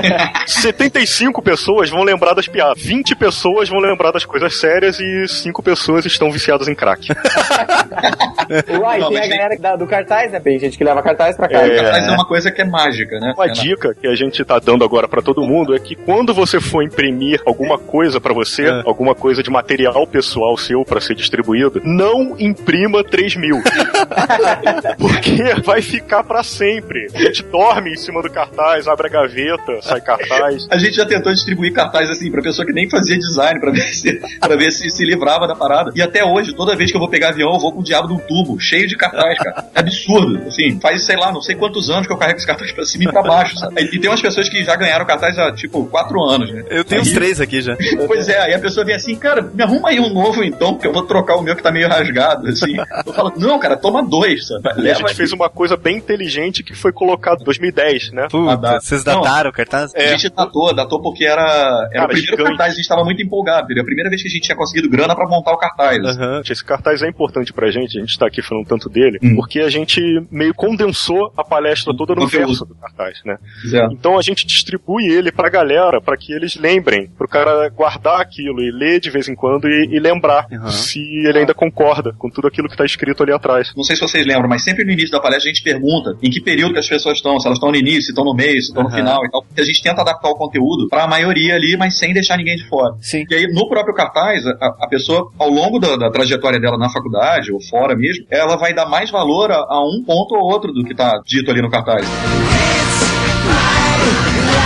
[0.47, 5.62] 75 pessoas vão lembrar das piadas, 20 pessoas vão lembrar das coisas sérias e 5
[5.62, 7.09] pessoas estão viciadas em crack.
[8.81, 10.40] Uai, tem a galera da- do cartaz, né?
[10.40, 11.59] Tem gente que leva cartaz pra cá.
[11.61, 11.83] É.
[11.93, 13.33] Mas é uma coisa que é mágica, né?
[13.37, 16.33] Uma É dica que a gente tá dando agora pra todo mundo é que quando
[16.33, 18.83] você for imprimir alguma coisa pra você, É.
[18.87, 23.61] alguma coisa de material pessoal seu pra ser distribuído, não imprima 3 mil.
[24.99, 27.07] Porque vai ficar pra sempre.
[27.15, 30.67] A gente dorme em cima do cartaz, abre a gaveta, sai cartaz.
[30.71, 33.83] A gente já tentou distribuir cartaz assim pra pessoa que nem fazia design, pra ver
[33.95, 35.91] se, pra ver se se livrava da parada.
[35.95, 38.09] E até hoje, toda vez que eu vou pegar avião, eu vou com o diabo
[38.09, 39.65] de um tubo, cheio de cartaz, cara.
[39.75, 40.43] É absurdo.
[40.47, 43.05] Assim, faz, sei lá, não sei quantos anos que eu carrego esse cartaz pra cima
[43.05, 43.83] e pra baixo, sabe?
[43.83, 46.65] E tem umas pessoas que já ganharam cartaz há, tipo, quatro anos, né?
[46.71, 47.77] Eu tenho Aí- uns três aqui já.
[48.07, 50.87] Pois é, aí a pessoa vem assim, cara, me arruma aí um novo então, porque
[50.87, 52.77] eu vou trocar o meu que tá meio rasgado, assim.
[53.07, 54.60] Eu falo, não, cara, toma dois, sabe?
[54.64, 58.27] E a Leva gente fez uma coisa bem inteligente que foi colocado em 2010, né?
[58.31, 58.81] Puta, dá.
[58.81, 59.94] vocês dataram o cartaz?
[59.94, 62.49] A gente datou, datou porque era, era Cara, o primeiro gigante.
[62.51, 64.88] cartaz, a gente tava muito empolgado, era a primeira vez que a gente tinha conseguido
[64.88, 65.99] grana pra montar o cartaz.
[66.05, 66.42] Aham.
[66.49, 69.35] Esse cartaz é importante pra gente, a gente tá aqui falando tanto dele, Hum.
[69.37, 72.46] porque a gente meio condensou a palestra toda no Conteúdo.
[72.49, 73.37] verso do cartaz, né?
[73.73, 73.87] É.
[73.92, 78.61] Então a gente distribui ele pra galera, pra que eles lembrem, pro cara guardar aquilo
[78.61, 80.68] e ler de vez em quando e, e lembrar Uhum.
[80.70, 83.73] se ele ainda concorda com tudo aquilo que tá escrito ali atrás.
[83.77, 86.29] Não sei se vocês lembram, mas sempre no início da palestra a gente pergunta em
[86.29, 88.61] que período que as pessoas estão, se elas estão no início, se estão no meio,
[88.61, 88.99] se estão no Aham.
[88.99, 89.45] final e tal.
[89.45, 92.67] Porque a gente tenta adaptar o conteúdo pra maioria ali, mas sem deixar ninguém de
[92.69, 92.97] fora.
[93.01, 93.25] Sim.
[93.31, 96.91] E aí, no próprio cartaz, a, a pessoa, ao longo da, da trajetória dela na
[96.91, 100.73] faculdade ou fora mesmo, ela vai dar mais valor a, a um ponto ou outro
[100.73, 102.05] do que tá dito ali no cartaz.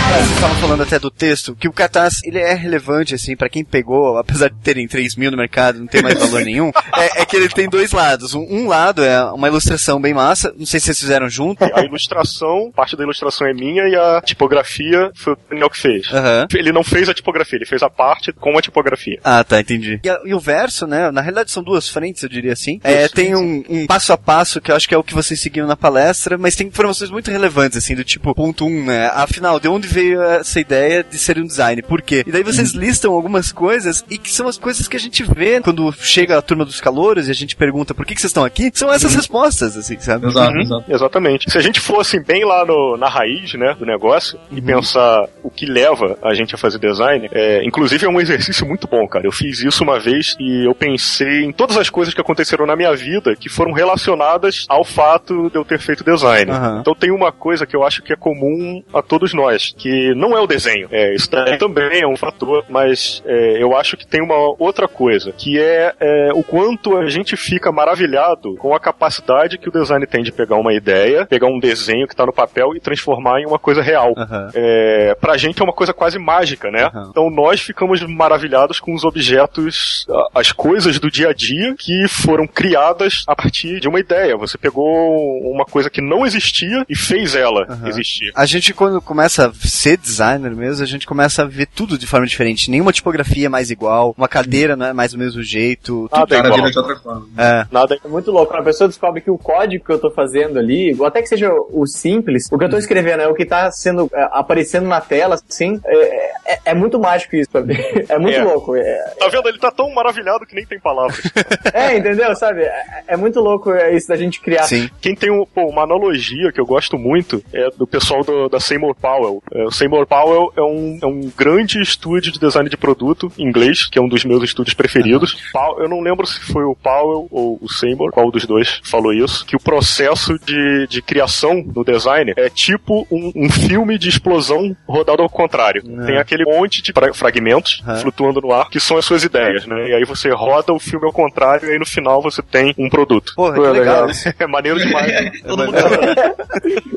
[0.05, 3.63] Você estava falando até do texto, que o cartaz, ele é relevante, assim, pra quem
[3.65, 7.25] pegou, apesar de terem 3 mil no mercado, não tem mais valor nenhum, é, é
[7.25, 8.33] que ele tem dois lados.
[8.33, 11.63] Um, um lado é uma ilustração bem massa, não sei se vocês fizeram junto.
[11.63, 16.07] A ilustração, parte da ilustração é minha e a tipografia foi o Daniel que fez.
[16.13, 16.47] Aham.
[16.53, 19.19] Ele não fez a tipografia, ele fez a parte com a tipografia.
[19.23, 19.99] Ah, tá, entendi.
[20.03, 21.11] E, a- e o verso, né?
[21.11, 22.79] Na realidade são duas frentes, eu diria assim.
[22.83, 25.39] É, tem um, um passo a passo que eu acho que é o que vocês
[25.41, 29.07] seguiram na palestra, mas tem informações muito relevantes, assim, do tipo, ponto um, né?
[29.13, 31.81] Afinal, de onde veio essa ideia de ser um design?
[31.81, 32.23] Por quê?
[32.27, 35.61] E daí vocês listam algumas coisas e que são as coisas que a gente vê
[35.61, 38.43] quando chega a turma dos calouros e a gente pergunta por que, que vocês estão
[38.43, 40.27] aqui, são essas respostas, assim, sabe?
[40.27, 40.85] Exato, Uhum, exato.
[40.91, 41.49] Exatamente.
[41.51, 45.49] Se a gente fosse bem lá no- na raiz, né, do negócio e pensar o
[45.49, 49.25] que leva a gente a fazer design, é, inclusive é um exercício muito bom, cara.
[49.25, 52.75] Eu fiz isso uma vez e eu pensei em todas as coisas que aconteceram na
[52.75, 56.51] minha vida que foram relacionadas ao fato de eu ter feito design.
[56.51, 56.79] Aham.
[56.81, 60.35] Então tem uma coisa que eu acho que é comum a todos nós, que não
[60.35, 60.87] é o desenho.
[60.91, 65.31] É, isso também é um fator, mas é, eu acho que tem uma outra coisa,
[65.31, 70.07] que é, é, o quanto a gente fica maravilhado com a capacidade que o design
[70.07, 73.45] tem de pegar uma ideia, pegar um desenho que está no papel e transformar em
[73.45, 74.15] uma coisa real.
[74.17, 74.49] Aham.
[74.55, 76.85] É, pra gente é uma coisa quase mágica, né?
[76.85, 77.09] Aham.
[77.11, 82.47] Então nós ficamos maravilhados com os objetos, as coisas do dia a dia que foram
[82.47, 84.35] criadas a partir de uma ideia.
[84.35, 87.87] Você pegou uma coisa que não existia e fez ela Aham.
[87.87, 88.31] existir.
[88.33, 92.07] A gente, quando começa a ser designer mesmo, a gente começa a ver tudo de
[92.07, 92.71] forma diferente.
[92.71, 96.09] Nenhuma tipografia é mais igual, uma cadeira não é mais do mesmo jeito.
[96.11, 96.71] Nada O é igual.
[96.71, 97.27] de outra forma.
[97.37, 97.65] É.
[97.71, 98.51] Nada É muito louco.
[98.51, 101.51] Quando a pessoa descobre que o código que eu tô fazendo ali, até que seja
[101.51, 105.01] o simples, o que eu tô escrevendo é o que tá sendo é, aparecendo na
[105.01, 107.75] tela, assim, é, é- é muito mágico isso, sabe?
[108.09, 108.43] É muito É.
[108.43, 108.75] louco.
[108.75, 109.49] É, Tá vendo?
[109.49, 111.19] Ele tá tão maravilhado que nem tem palavras.
[111.73, 112.35] é, entendeu?
[112.35, 112.61] Sabe?
[112.61, 114.63] É, é muito louco é, isso da gente criar.
[114.63, 114.89] Sim.
[115.01, 118.59] Quem tem um- pô, uma analogia que eu gosto muito é do pessoal do- da
[118.59, 119.41] Seymour Powell.
[119.65, 123.85] É, o Seymour Powell é um, é um grande estúdio de design de produto inglês,
[123.87, 125.37] que é um dos meus estúdios preferidos.
[125.51, 129.13] Pow- eu não lembro se foi o Powell ou o Seymour, qual dos dois falou
[129.13, 134.09] isso, que o processo de, de criação no design é tipo um, um filme de
[134.09, 135.81] explosão rodado ao contrário.
[136.05, 137.97] Tem aquele monte de fra- fragmentos Aham.
[137.97, 139.89] flutuando no ar, que são as suas ideias, né?
[139.89, 142.89] E aí você roda o filme ao contrário e aí no final você tem um
[142.89, 143.33] produto.
[143.35, 144.07] Porra, que Pô, legal.
[144.39, 145.41] É maneiro demais.
[145.41, 145.77] Todo mundo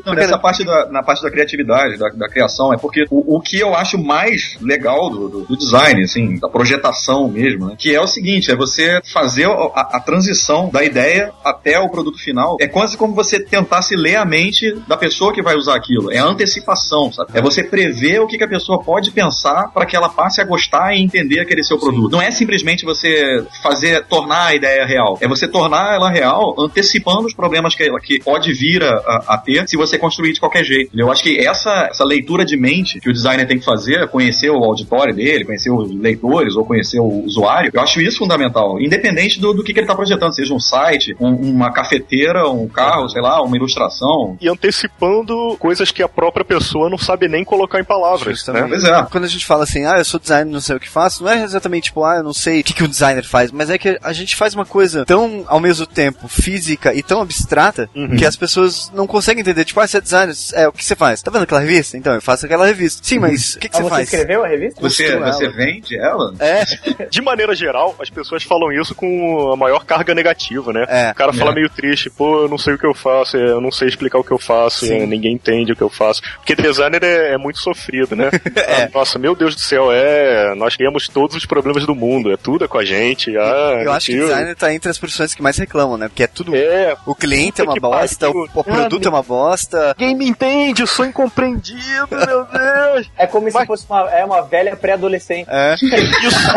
[0.05, 3.41] Não, nessa parte da, na parte da criatividade, da, da criação, é porque o, o
[3.41, 7.93] que eu acho mais legal do, do- do design, assim, da projetação mesmo, né, que
[7.95, 12.57] é o seguinte, é você fazer a, a transição da ideia até o produto final.
[12.59, 16.11] É quase como você tentasse ler a mente da pessoa que vai usar aquilo.
[16.11, 17.31] É a antecipação, sabe?
[17.33, 20.43] É você prever o que, que a pessoa pode pensar para que ela passe a
[20.43, 22.11] gostar e entender aquele seu produto.
[22.11, 25.17] Não é simplesmente você fazer, tornar a ideia real.
[25.21, 29.23] É você tornar ela real antecipando os problemas que ela que pode vir a, a-
[29.35, 30.91] a ter se você construir de qualquer jeito.
[30.97, 34.49] Eu acho que essa, essa leitura de mente que o designer tem que fazer, conhecer
[34.49, 38.79] o auditório dele, conhecer os leitores ou conhecer o usuário, eu acho isso fundamental.
[38.81, 42.67] Independente do, do que, que ele está projetando, seja um site, um- uma cafeteira, um
[42.67, 44.37] carro, sei lá, uma ilustração.
[44.41, 48.63] E antecipando coisas que a própria pessoa não sabe nem colocar em palavras, Justamente.
[48.63, 48.69] né?
[48.69, 48.89] Pois é.
[49.09, 51.23] Quando quando a gente fala assim, ah, eu sou designer, não sei o que faço,
[51.25, 53.69] não é exatamente tipo, ah, eu não sei o que, que o designer faz, mas
[53.69, 57.89] é que a gente faz uma coisa tão, ao mesmo tempo, física e tão abstrata,
[57.93, 58.15] Uhum.
[58.15, 59.65] que as pessoas não conseguem entender.
[59.65, 61.21] Tipo, ah, você é designer, é, o que você faz?
[61.21, 61.97] Tá vendo aquela revista?
[61.97, 63.01] Então, eu faço aquela revista.
[63.03, 64.03] Sim, mas o que, que Ah, você você faz?
[64.13, 64.81] escreveu a revista?
[64.81, 65.53] Você, você ela.
[65.53, 66.33] vende ela?
[66.39, 66.63] É,
[67.09, 70.85] De maneira geral, as pessoas falam isso com a maior carga negativa, né?
[70.87, 71.11] É.
[71.11, 71.55] o cara fala É.
[71.55, 74.23] meio triste, pô, eu não sei o que eu faço, eu não sei explicar o
[74.23, 74.93] que eu faço, Sim.
[75.01, 76.21] é, ninguém entende o que eu faço.
[76.37, 78.29] Porque designer é, é muito sofrido, né?
[78.55, 78.83] É.
[78.83, 80.53] Ah, Nossa, meu Deus do céu, é.
[80.55, 83.35] Nós temos todos os problemas do mundo, é tudo é com a gente.
[83.37, 86.07] Ah, eu acho que designer tá entre as profissões que mais reclamam, né?
[86.07, 86.55] Porque é tudo.
[86.55, 88.47] É, O cliente é uma bosta, pariu.
[88.53, 89.95] o, o produto é uma bosta.
[89.97, 93.11] ninguém me entende, eu sou incompreendido, meu Deus.
[93.17, 95.47] É como se Mas- fosse uma, é uma velha pré-adolescente.
[95.49, 95.75] É.
[96.23, 96.49] Isso.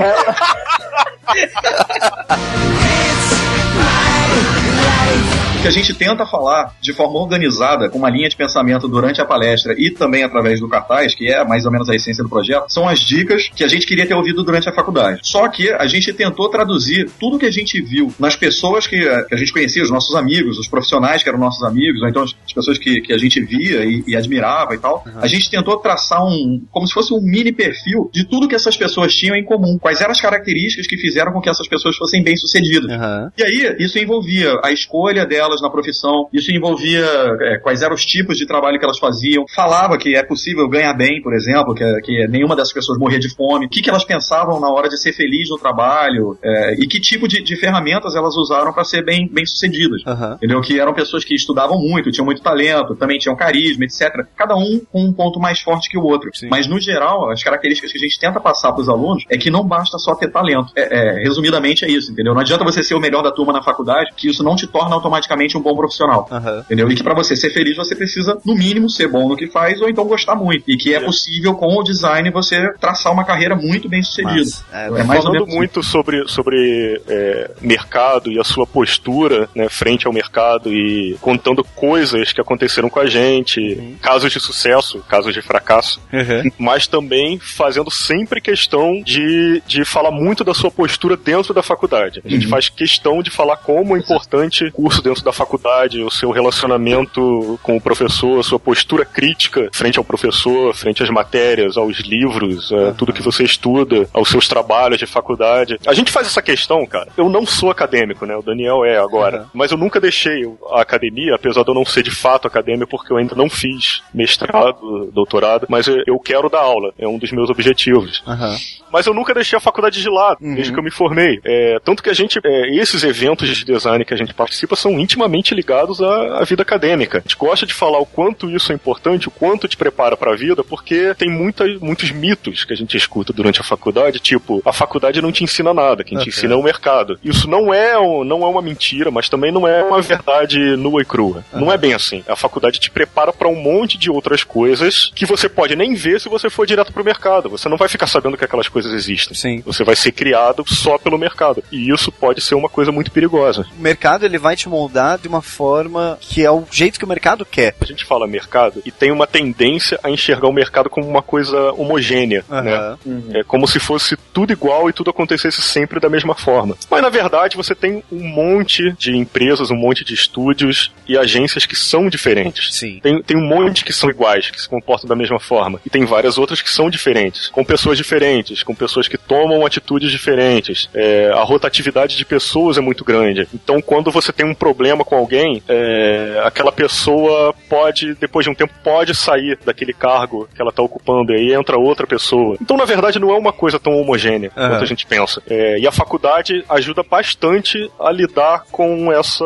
[5.38, 9.20] O que a gente tenta falar de forma organizada, com uma linha de pensamento durante
[9.20, 12.28] a palestra e também através do cartaz, que é mais ou menos a essência do
[12.28, 15.20] projeto, são as dicas que a gente queria ter ouvido durante a faculdade.
[15.22, 19.34] Só que a gente tentou traduzir tudo que a gente viu nas pessoas que, que
[19.34, 22.34] a gente conhecia, os nossos amigos, os profissionais que eram nossos amigos, ou então as
[22.52, 25.04] as pessoas que, que a gente via e, e admirava e tal.
[25.16, 28.76] A gente tentou traçar um, como se fosse um mini perfil de tudo que essas
[28.76, 29.78] pessoas tinham em comum.
[29.78, 32.90] Quais eram as características que fizeram com que essas pessoas fossem bem-sucedidas.
[32.90, 33.32] Aham.
[33.36, 37.04] E aí, isso envolvia a escolha delas na profissão, isso envolvia
[37.40, 40.94] é, quais eram os tipos de trabalho que elas faziam, falava que é possível ganhar
[40.94, 44.04] bem, por exemplo, que, que nenhuma dessas pessoas morria de fome, o que, que elas
[44.04, 48.14] pensavam na hora de ser feliz no trabalho, é, e que tipo de, de ferramentas
[48.14, 50.02] elas usaram para ser bem, bem sucedidas.
[50.06, 50.34] Aham.
[50.36, 50.60] Entendeu?
[50.60, 54.26] Que eram pessoas que estudavam muito, tinham muito talento, também tinham carisma, etc.
[54.36, 56.30] Cada um com um ponto mais forte que o outro.
[56.34, 56.48] Sim.
[56.50, 59.50] Mas, no geral, as características que a gente tenta passar para os alunos é que
[59.50, 60.72] não basta só ter talento.
[60.76, 62.34] É, é, resumidamente é isso, entendeu?
[62.34, 64.94] Não adianta você ser o melhor da turma na faculdade, que isso não te torna
[64.94, 66.28] automaticamente um bom profissional.
[66.30, 66.60] Aham.
[66.60, 66.90] Entendeu?
[66.90, 69.80] E que para você ser feliz, você precisa, no mínimo, ser bom no que faz
[69.80, 70.64] ou então gostar muito.
[70.68, 74.32] E que é possível, com o design, você traçar uma carreira muito bem sucedida.
[74.34, 78.66] Mas, é, É mais ou Falando menos muito sobre, sobre é, mercado e a sua
[78.66, 84.40] postura né, frente ao mercado e contando coisas que aconteceram com a gente, casos de
[84.40, 86.50] sucesso, casos de fracasso, Uhum.
[86.58, 92.20] mas também fazendo sempre questão de, de falar muito da sua postura dentro da faculdade.
[92.24, 96.10] A gente faz questão de falar como é importante o curso dentro da faculdade, o
[96.10, 101.76] seu relacionamento com o professor, a sua postura crítica frente ao professor, frente às matérias,
[101.76, 105.78] aos livros, a tudo que você estuda, aos seus trabalhos de faculdade.
[105.86, 107.08] A gente faz essa questão, cara.
[107.16, 108.36] Eu não sou acadêmico, né?
[108.36, 109.42] O Daniel é agora.
[109.42, 109.46] Uhum.
[109.54, 113.12] Mas eu nunca deixei a academia, apesar de eu não ser de fato acadêmico, porque
[113.12, 116.92] eu ainda não fiz mestrado, doutorado, mas eu- quero dar aula.
[116.98, 118.22] É um dos meus objetivos.
[118.26, 118.56] Aham.
[118.92, 120.54] Mas eu nunca deixei a faculdade de lado, Uhum.
[120.54, 121.40] desde que eu me formei.
[121.44, 124.98] É, tanto que a gente, é, esses eventos de design que a gente participa são
[125.00, 127.18] intimamente ligados à, à vida acadêmica.
[127.18, 130.32] A gente gosta de falar o quanto isso é importante, o quanto te prepara para
[130.32, 134.60] a vida, porque tem muita, muitos mitos que a gente escuta durante a faculdade, tipo,
[134.64, 136.28] a faculdade não te ensina nada, quem te Ok.
[136.32, 137.18] ensina é o mercado.
[137.24, 141.02] Isso não é, um- não é uma mentira, mas também não é uma verdade nua
[141.02, 141.44] e crua.
[141.52, 142.22] Não é bem assim.
[142.28, 146.20] A faculdade te prepara para um monte de outras coisas que você pode nem ver
[146.20, 147.48] se você for direto pro mercado.
[147.50, 149.34] Você não vai ficar sabendo que aquelas coisas existem.
[149.34, 149.62] Sim.
[149.64, 151.62] Você vai ser criado só pelo mercado.
[151.70, 153.66] E isso pode ser uma coisa muito perigosa.
[153.78, 157.08] O mercado ele vai te moldar de uma forma que é o jeito que o
[157.08, 157.74] mercado quer.
[157.80, 161.72] A gente fala mercado e tem uma tendência a enxergar o mercado como uma coisa
[161.72, 162.74] homogênea, né?
[162.74, 162.98] Aham.
[163.34, 166.76] É como se fosse tudo igual e tudo acontecesse sempre da mesma forma.
[166.90, 171.66] Mas na verdade você tem um monte de empresas, um monte de estúdios e agências
[171.66, 172.74] que são diferentes.
[172.74, 173.00] Sim.
[173.02, 175.80] Tem, tem um monte que são iguais, que se comportam da mesma forma.
[175.84, 180.10] E tem várias outras que são diferentes, com pessoas diferentes, com pessoas que tomam atitudes
[180.10, 180.88] diferentes.
[180.94, 183.48] É, a rotatividade de pessoas é muito grande.
[183.54, 188.54] Então, quando você tem um problema com alguém, é, aquela pessoa pode, depois de um
[188.54, 192.56] tempo, pode sair daquele cargo que ela está ocupando e aí entra outra pessoa.
[192.60, 194.70] Então, na verdade, não é uma coisa tão homogênea Aham.
[194.70, 195.42] quanto a gente pensa.
[195.48, 199.44] É, e a faculdade ajuda bastante a lidar com essa,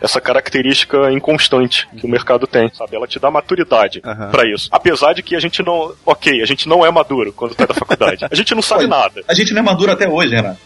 [0.00, 2.96] essa característica inconstante que o mercado tem, sabe?
[2.96, 4.30] Ela te dá maturidade Aham.
[4.30, 4.68] pra isso.
[4.70, 7.74] Apesar de que a gente não, ok, a gente não é maduro quando tá da
[7.74, 8.11] faculdade.
[8.30, 9.22] A gente não sabe nada.
[9.28, 10.58] A gente não é maduro até hoje, Renato.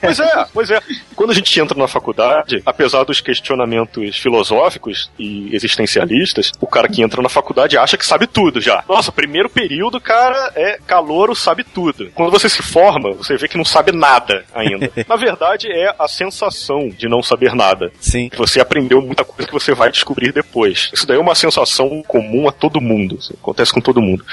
[0.00, 0.80] Pois é, pois é.
[1.14, 7.02] Quando a gente entra na faculdade, apesar dos questionamentos filosóficos e existencialistas, o cara que
[7.02, 8.84] entra na faculdade acha que sabe tudo já.
[8.88, 12.10] Nossa, primeiro período, cara, é calouro, sabe tudo.
[12.14, 14.90] Quando você se forma, você vê que não sabe nada ainda.
[15.08, 17.92] Na verdade, é a sensação de não saber nada.
[18.00, 18.30] Sim.
[18.36, 20.90] Você aprendeu muita coisa que você vai descobrir depois.
[20.92, 23.18] Isso daí é uma sensação comum a todo mundo.
[23.40, 24.24] Acontece com todo mundo.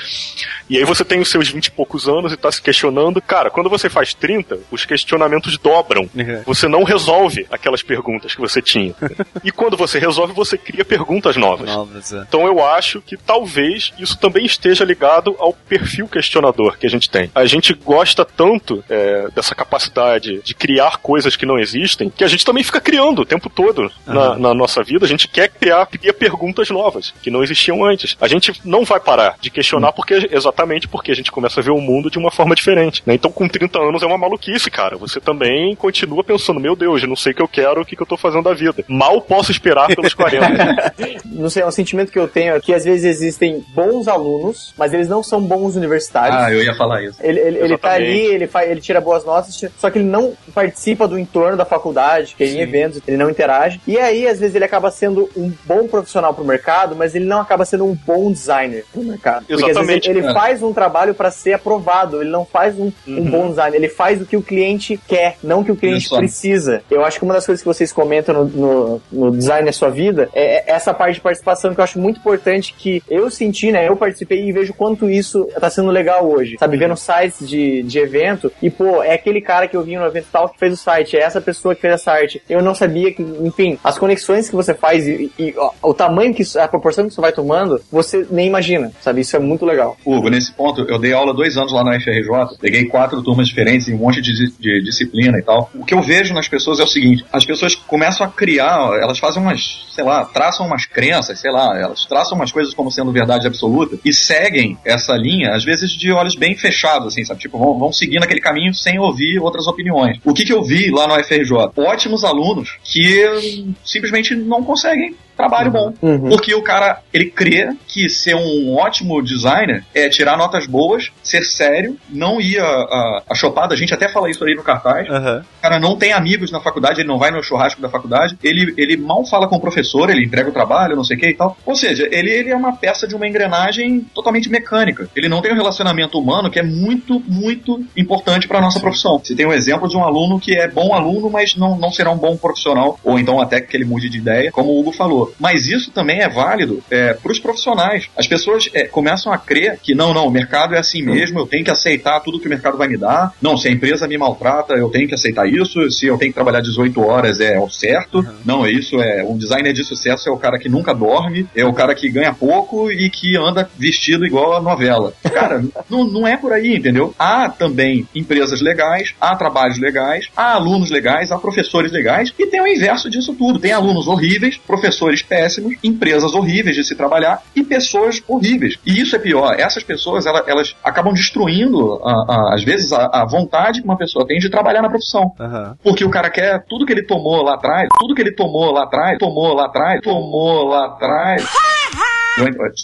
[0.69, 3.21] E aí você tem os seus 20 e poucos anos e tá se questionando.
[3.21, 6.09] Cara, quando você faz 30, os questionamentos dobram.
[6.15, 6.43] Uhum.
[6.45, 8.93] Você não resolve aquelas perguntas que você tinha.
[9.43, 11.69] e quando você resolve, você cria perguntas novas.
[11.69, 12.25] Novas, é.
[12.27, 17.09] Então eu acho que talvez isso também esteja ligado ao perfil questionador que a gente
[17.09, 17.31] tem.
[17.33, 22.27] A gente gosta tanto é, dessa capacidade de criar coisas que não existem que a
[22.27, 25.05] gente também fica criando o tempo todo na, na nossa vida.
[25.05, 28.17] A gente quer criar, cria perguntas novas que não existiam antes.
[28.19, 31.71] A gente não vai parar de questionar porque exatamente porque a gente começa a ver
[31.71, 33.01] o mundo de uma forma diferente.
[33.05, 33.13] né?
[33.13, 34.97] Então com 30 anos é uma maluquice, cara.
[34.97, 37.95] Você também continua pensando, meu Deus, eu não sei o que eu quero, o que,
[37.95, 38.83] que eu tô fazendo da vida.
[38.87, 40.93] Mal posso esperar pelos 40.
[41.25, 44.73] Não sei, é um sentimento que eu tenho é que às vezes existem bons alunos,
[44.77, 46.35] mas eles não são bons universitários.
[46.41, 47.17] Ah, eu ia falar isso.
[47.21, 48.09] Ele, ele, ele tá Exatamente.
[48.09, 51.65] ali, ele, faz, ele tira boas notas, só que ele não participa do entorno da
[51.65, 53.79] faculdade, que é em eventos, ele não interage.
[53.87, 57.39] E aí, às vezes, ele acaba sendo um bom profissional pro mercado, mas ele não
[57.41, 59.45] acaba sendo um bom designer pro mercado.
[59.45, 60.09] Porque às vezes Exatamente.
[60.09, 60.33] ele, ele É.
[60.33, 63.29] faz um trabalho para ser aprovado, ele não faz um, um Uhum.
[63.29, 66.15] bom design, ele faz o que o cliente quer, não o que o cliente Isso.
[66.17, 66.81] precisa.
[66.89, 69.89] Eu acho que uma das coisas que vocês comentam no, no, no design da sua
[69.89, 73.71] vida é é essa parte de participação que eu acho muito importante que eu senti,
[73.71, 73.87] né?
[73.87, 76.55] Eu participei e vejo quanto isso tá sendo legal hoje.
[76.59, 80.05] Sabe, vendo sites de, de evento e, pô, é aquele cara que eu vi no
[80.05, 82.41] evento tal que fez o site, é essa pessoa que fez essa arte.
[82.49, 86.33] Eu não sabia que, enfim, as conexões que você faz e, e, ó, o tamanho
[86.33, 89.21] que isso, a proporção que isso vai tomando, você nem imagina, sabe?
[89.21, 89.97] Isso é muito legal.
[90.05, 93.87] Hugo, nesse ponto, eu dei aula dois anos lá na FRJ, peguei quatro turmas diferentes
[93.87, 95.69] em um monte de, de disciplina e tal.
[95.73, 99.19] O que eu vejo nas pessoas é o seguinte: as pessoas começam a criar, elas
[99.19, 103.11] fazem umas, sei lá, traçam umas crenças, sei lá, elas traçam umas coisas como sendo
[103.11, 107.39] verdade absoluta e seguem essa linha, às vezes de olhos bem fechados, assim, sabe?
[107.39, 110.17] Tipo, vão, vão seguindo aquele caminho sem ouvir outras opiniões.
[110.25, 111.71] O que, que eu vi lá no FRJ?
[111.77, 115.93] Ótimos alunos que simplesmente não conseguem trabalho bom.
[116.01, 116.29] Uhum.
[116.29, 121.45] Porque o cara, ele crê que ser um ótimo designer é tirar notas boas, ser
[121.45, 125.09] sério, não ir a, a, a chopada, a gente até fala isso aí no cartaz.
[125.09, 125.45] Aham.
[125.59, 128.73] O cara não tem amigos na faculdade, ele não vai no churrasco da faculdade, ele,
[128.77, 131.33] ele mal fala com o professor, ele entrega o trabalho, não sei o que e
[131.33, 131.57] tal.
[131.65, 135.09] Ou seja, ele, ele é uma peça de uma engrenagem totalmente mecânica.
[135.15, 139.19] Ele não tem um relacionamento humano que é muito, muito importante para nossa profissão.
[139.19, 142.11] Você tem um exemplo de um aluno que é bom aluno, mas não, não será
[142.11, 145.28] um bom profissional, ou então até que ele mude de ideia, como o Hugo falou.
[145.39, 148.09] Mas isso também é válido para os profissionais.
[148.17, 151.47] As pessoas é, começam a crer que não, não, o mercado é assim mesmo, eu
[151.47, 153.33] tenho que aceitar tudo que o mercado vai me dar.
[153.41, 155.89] Não, se a empresa me maltrata, eu tenho que aceitar isso.
[155.91, 158.25] Se eu tenho que trabalhar 18 horas, é o certo.
[158.45, 159.01] Não, é isso.
[159.01, 162.09] É um designer de sucesso é o cara que nunca dorme, é o cara que
[162.09, 165.13] ganha pouco e que anda vestido igual a novela.
[165.33, 167.13] Cara, não, não é por aí, entendeu?
[167.17, 172.61] Há também empresas legais, há trabalhos legais, há alunos legais, há professores legais e tem
[172.61, 173.59] o inverso disso tudo.
[173.59, 178.75] Tem alunos horríveis, professores péssimos, empresas horríveis de se trabalhar e pessoas horríveis.
[178.85, 179.55] E isso é pior.
[179.59, 183.97] Essas pessoas, elas, elas acabam destruindo, a- a- às vezes, a, a vontade que uma
[183.97, 185.31] pessoa tem de trabalhar na profissão.
[185.39, 185.75] Aham.
[185.83, 188.83] Porque o cara quer tudo que ele tomou lá atrás, tudo que ele tomou lá
[188.83, 191.45] atrás, tomou lá atrás, tomou lá atrás.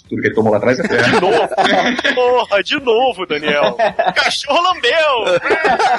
[0.08, 1.50] Tudo que ele tomou lá atrás é De novo.
[2.16, 3.76] Porra, de novo, Daniel.
[4.16, 5.40] Cachorro lambeu.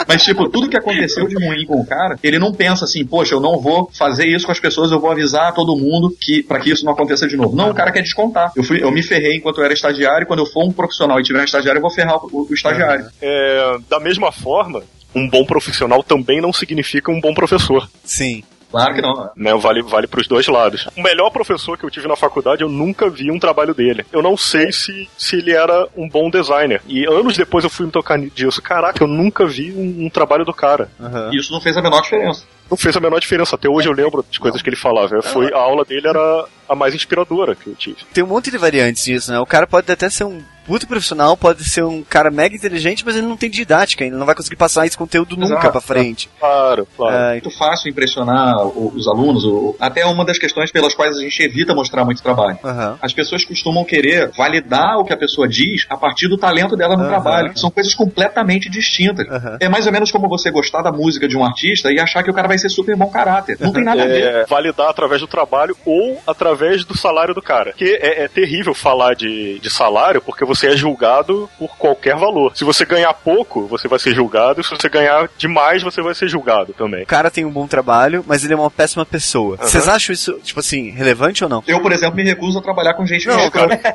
[0.06, 3.34] Mas, tipo, tudo que aconteceu de ruim com o cara, ele não pensa assim, poxa,
[3.34, 6.60] eu não vou fazer isso com as pessoas, eu vou avisar todo mundo que para
[6.60, 7.56] que isso não aconteça de novo.
[7.56, 8.52] Não, o cara quer descontar.
[8.56, 11.22] Eu, fui, eu me ferrei enquanto eu era estagiário, quando eu for um profissional e
[11.22, 13.06] tiver um estagiário, eu vou ferrar o, o estagiário.
[13.20, 14.82] É, da mesma forma,
[15.14, 17.88] um bom profissional também não significa um bom professor.
[18.04, 18.42] Sim.
[18.70, 19.30] Claro que não.
[19.36, 20.88] Né, vale vale para os dois lados.
[20.96, 24.04] O melhor professor que eu tive na faculdade, eu nunca vi um trabalho dele.
[24.12, 26.82] Eu não sei se, se ele era um bom designer.
[26.86, 28.60] E anos depois eu fui me tocar disso.
[28.62, 30.90] Caraca, eu nunca vi um, um trabalho do cara.
[31.00, 31.30] Aham.
[31.32, 32.44] Isso não fez a menor diferença.
[32.70, 33.54] Não fez a menor diferença.
[33.54, 35.22] Até hoje eu lembro das coisas que ele falava.
[35.22, 37.98] Foi, a aula dele era a mais inspiradora que eu tive.
[38.12, 39.38] Tem um monte de variantes disso, né?
[39.38, 43.14] O cara pode até ser um puto profissional, pode ser um cara mega inteligente, mas
[43.14, 45.70] ele não tem didática, ele não vai conseguir passar esse conteúdo nunca Exato.
[45.70, 46.28] pra frente.
[46.40, 47.14] Claro, claro.
[47.16, 49.44] É, muito fácil impressionar os alunos,
[49.78, 52.58] até uma das questões pelas quais a gente evita mostrar muito trabalho.
[52.64, 52.98] aham.
[53.00, 56.96] As pessoas costumam querer validar o que a pessoa diz a partir do talento dela
[56.96, 57.10] no Aham.
[57.10, 57.52] trabalho.
[57.52, 59.24] que São coisas completamente distintas.
[59.28, 59.58] Aham.
[59.60, 62.30] É mais ou menos como você gostar da música de um artista e achar que
[62.30, 63.56] o cara vai ser super bom caráter.
[63.60, 64.20] Não tem nada a ver.
[64.24, 67.70] É, validar através do trabalho ou através do salário do cara.
[67.70, 72.56] Porque é, é terrível falar de, de salário porque você é julgado por qualquer valor.
[72.56, 74.60] Se você ganhar pouco, você vai ser julgado.
[74.60, 77.02] E se você ganhar demais, você vai ser julgado também.
[77.02, 79.56] O cara tem um bom trabalho, mas ele é uma péssima pessoa.
[79.56, 81.62] Vocês acham isso, tipo assim, relevante ou não?
[81.66, 83.78] Eu, por exemplo, me recuso a trabalhar com gente Não, mexicana.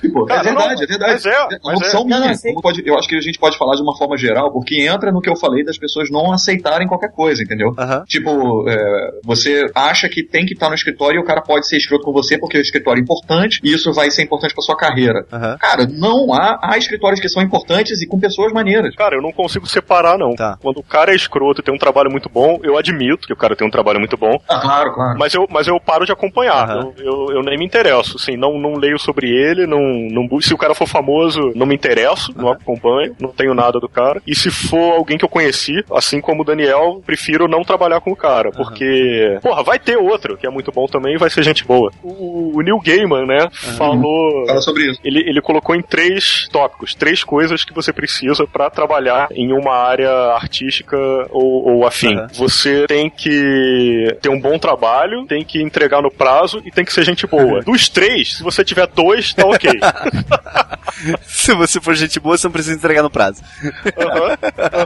[0.00, 1.12] Tipo, Cara, é verdade, não, é verdade.
[1.12, 2.04] mas é, uma mas opção é.
[2.04, 2.20] minha.
[2.20, 2.48] Não, não, sim.
[2.48, 5.10] Como pode- eu acho que a gente pode falar de uma forma geral, porque entra
[5.12, 7.74] no que eu falei das pessoas não aceitarem qualquer coisa, entendeu?
[7.78, 8.04] Aham.
[8.06, 11.76] Tipo, é, você acha que tem que estar no escritório e o cara pode ser
[11.76, 14.76] escroto com você porque o escritório é importante e isso vai ser importante pra sua
[14.76, 15.24] carreira.
[15.32, 15.56] Aham.
[15.58, 18.94] Cara, Não, há, há escritórios que são importantes e com pessoas maneiras.
[18.96, 20.34] Cara, eu não consigo separar, não.
[20.34, 20.56] Tá.
[20.60, 23.36] Quando o cara é escroto e tem um trabalho muito bom, eu admito que o
[23.36, 25.18] cara tem um trabalho muito bom, Ah, claro, claro.
[25.18, 26.68] mas eu, mas eu paro de acompanhar.
[26.68, 26.92] Aham.
[26.98, 30.52] Eu, eu, eu nem me interesso, assim, não, não leio sobre ele, não, não se
[30.54, 34.20] o cara for famoso, não me interesso, não acompanho, não tenho nada do cara.
[34.26, 38.10] E se for alguém que eu conheci, assim como o Daniel, prefiro não trabalhar com
[38.12, 41.42] o cara, porque, porra, vai ter outro que é muito bom também e vai ser
[41.42, 41.91] gente boa.
[42.02, 45.00] O, o Neil Gaiman, né, falou Fala sobre isso.
[45.04, 49.74] ele, ele colocou em três tópicos, três coisas que você precisa pra trabalhar em uma
[49.74, 50.96] área artística
[51.30, 52.16] ou, ou afim.
[52.16, 52.26] Aham.
[52.34, 56.92] Você tem que ter um bom trabalho, tem que entregar no prazo e tem que
[56.92, 57.60] ser gente boa.
[57.62, 59.70] Dos três, se você tiver dois, tá ok.
[61.22, 63.42] Se você for gente boa, você não precisa entregar no prazo.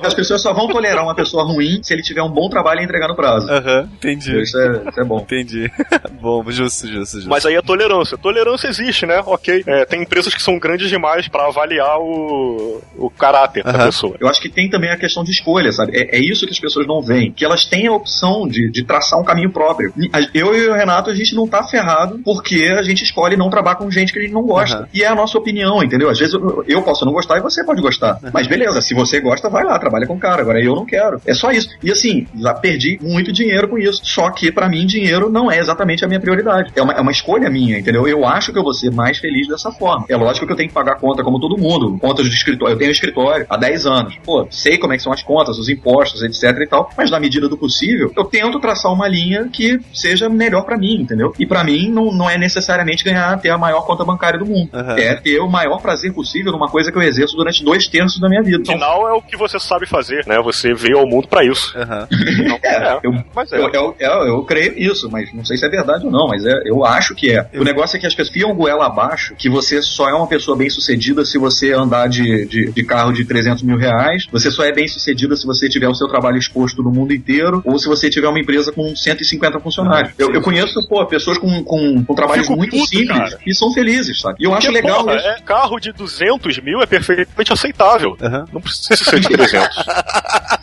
[0.03, 2.85] As pessoas só vão tolerar uma pessoa ruim se ele tiver um bom trabalho e
[2.85, 3.51] entregar no prazo.
[3.51, 4.41] Aham, entendi.
[4.41, 5.19] Isso é, isso é bom.
[5.21, 5.71] Entendi.
[6.21, 6.96] bom, justo, justo,
[7.27, 8.17] Mas aí a tolerância.
[8.17, 9.23] Tolerância existe, né?
[9.25, 9.65] Ok.
[9.67, 14.17] É, tem empresas que são grandes demais pra avaliar o, o caráter da pessoa.
[14.21, 15.97] Eu acho que tem também a questão de escolha, sabe?
[15.97, 17.33] É, é isso que as pessoas não veem.
[17.33, 19.93] Que elas têm a opção de, de traçar um caminho próprio.
[20.35, 23.77] Eu e o Renato, a gente não tá ferrado porque a gente escolhe não trabalhar
[23.77, 24.89] com gente que a gente não gosta.
[24.93, 26.09] E é a nossa opinião, entendeu?
[26.09, 28.19] Às vezes eu, eu posso não gostar e você pode gostar.
[28.33, 30.43] Mas beleza, se você gosta, vai lá, trabalha com o cara.
[30.43, 31.21] Agora eu não quero.
[31.27, 31.69] É só isso.
[31.83, 34.01] E assim, já perdi muito dinheiro com isso.
[34.05, 36.73] Só que pra mim, dinheiro não é exatamente a minha prioridade.
[36.75, 38.07] É uma, é uma escolha minha, entendeu?
[38.09, 40.07] Eu acho que eu vou ser mais feliz dessa forma.
[40.09, 41.99] É lógico que eu tenho que pagar conta como todo mundo.
[41.99, 42.75] Contas de escritório.
[42.75, 44.17] Eu tenho um escritório há 10 anos.
[44.25, 46.91] Pô, sei como é que são as contas, os impostos, etc e tal.
[46.97, 51.01] Mas na medida do possível, eu tento traçar uma linha que seja melhor pra mim,
[51.03, 51.33] entendeu?
[51.39, 54.71] E pra mim não, não é necessariamente ganhar, ter a maior conta bancária do mundo.
[54.73, 54.97] Aham.
[54.99, 58.29] É ter o maior prazer possível numa coisa que eu exerço durante dois terços da
[58.29, 58.59] minha vida.
[58.63, 60.41] Então, Afinal, é o que você sabe fazer, né?
[60.43, 61.77] Você veio ao mundo pra isso.
[61.77, 62.09] Aham.
[62.49, 63.59] Não- É, eu, mas é.
[63.59, 66.45] eu, eu, eu, eu creio nisso, mas não sei se é verdade ou não, mas
[66.45, 67.49] é, eu acho que é.
[67.55, 70.57] O negócio é que as pessoas fiam goela abaixo que você só é uma pessoa
[70.57, 74.65] bem sucedida se você andar de, de, de carro de 300 mil reais, você só
[74.65, 77.87] é bem sucedida se você tiver o seu trabalho exposto no mundo inteiro, ou se
[77.87, 80.13] você tiver uma empresa com 150 funcionários.
[80.19, 83.39] eu, eu conheço, pô, pessoas com, com, com trabalhos muito puto, simples cara.
[83.47, 84.37] e são felizes, sabe?
[84.41, 85.27] E eu acho Porque, legal porra, isso.
[85.29, 88.17] é, carro de 200 mil é perfeitamente aceitável.
[88.21, 88.45] Aham.
[88.53, 89.77] Não precisa ser de 300.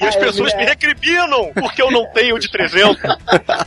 [0.00, 2.96] e as Ah, pessoas me- me recriminam porque eu não tenho de 300.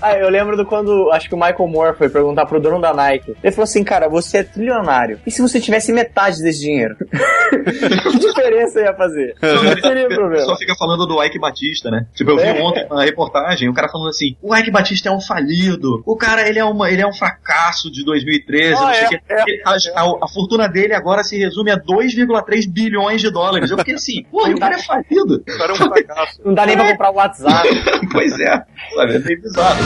[0.02, 2.94] Ah, eu lembro do quando acho que o Michael Moore foi perguntar pro dono da
[2.94, 3.36] Nike.
[3.44, 5.20] Ele falou assim, cara, você é trilionário.
[5.26, 6.96] E se você tivesse metade desse dinheiro?
[7.52, 9.36] que diferença ia fazer?
[9.42, 10.36] Não teria O problema.
[10.36, 12.06] pessoal fica falando do Ike Batista, né?
[12.14, 12.62] Tipo, eu vi É.
[12.62, 16.48] ontem uma reportagem, o cara falando assim, o Ike Batista é um falido, o cara,
[16.48, 19.22] ele é, uma, ele é um fracasso de 2013, Ah, não sei é, o quê.
[19.30, 19.44] é.
[19.66, 19.72] A,
[20.02, 23.70] a- a fortuna dele agora se resume a 2,3 bilhões de dólares.
[23.72, 25.36] Eu fiquei assim, pô, o cara é falido.
[25.36, 26.42] O cara é um fracasso.
[26.44, 27.68] Não dá nem pra comprar o WhatsApp.
[28.12, 28.64] pois é,
[28.96, 29.80] sabe, é bem bizarro.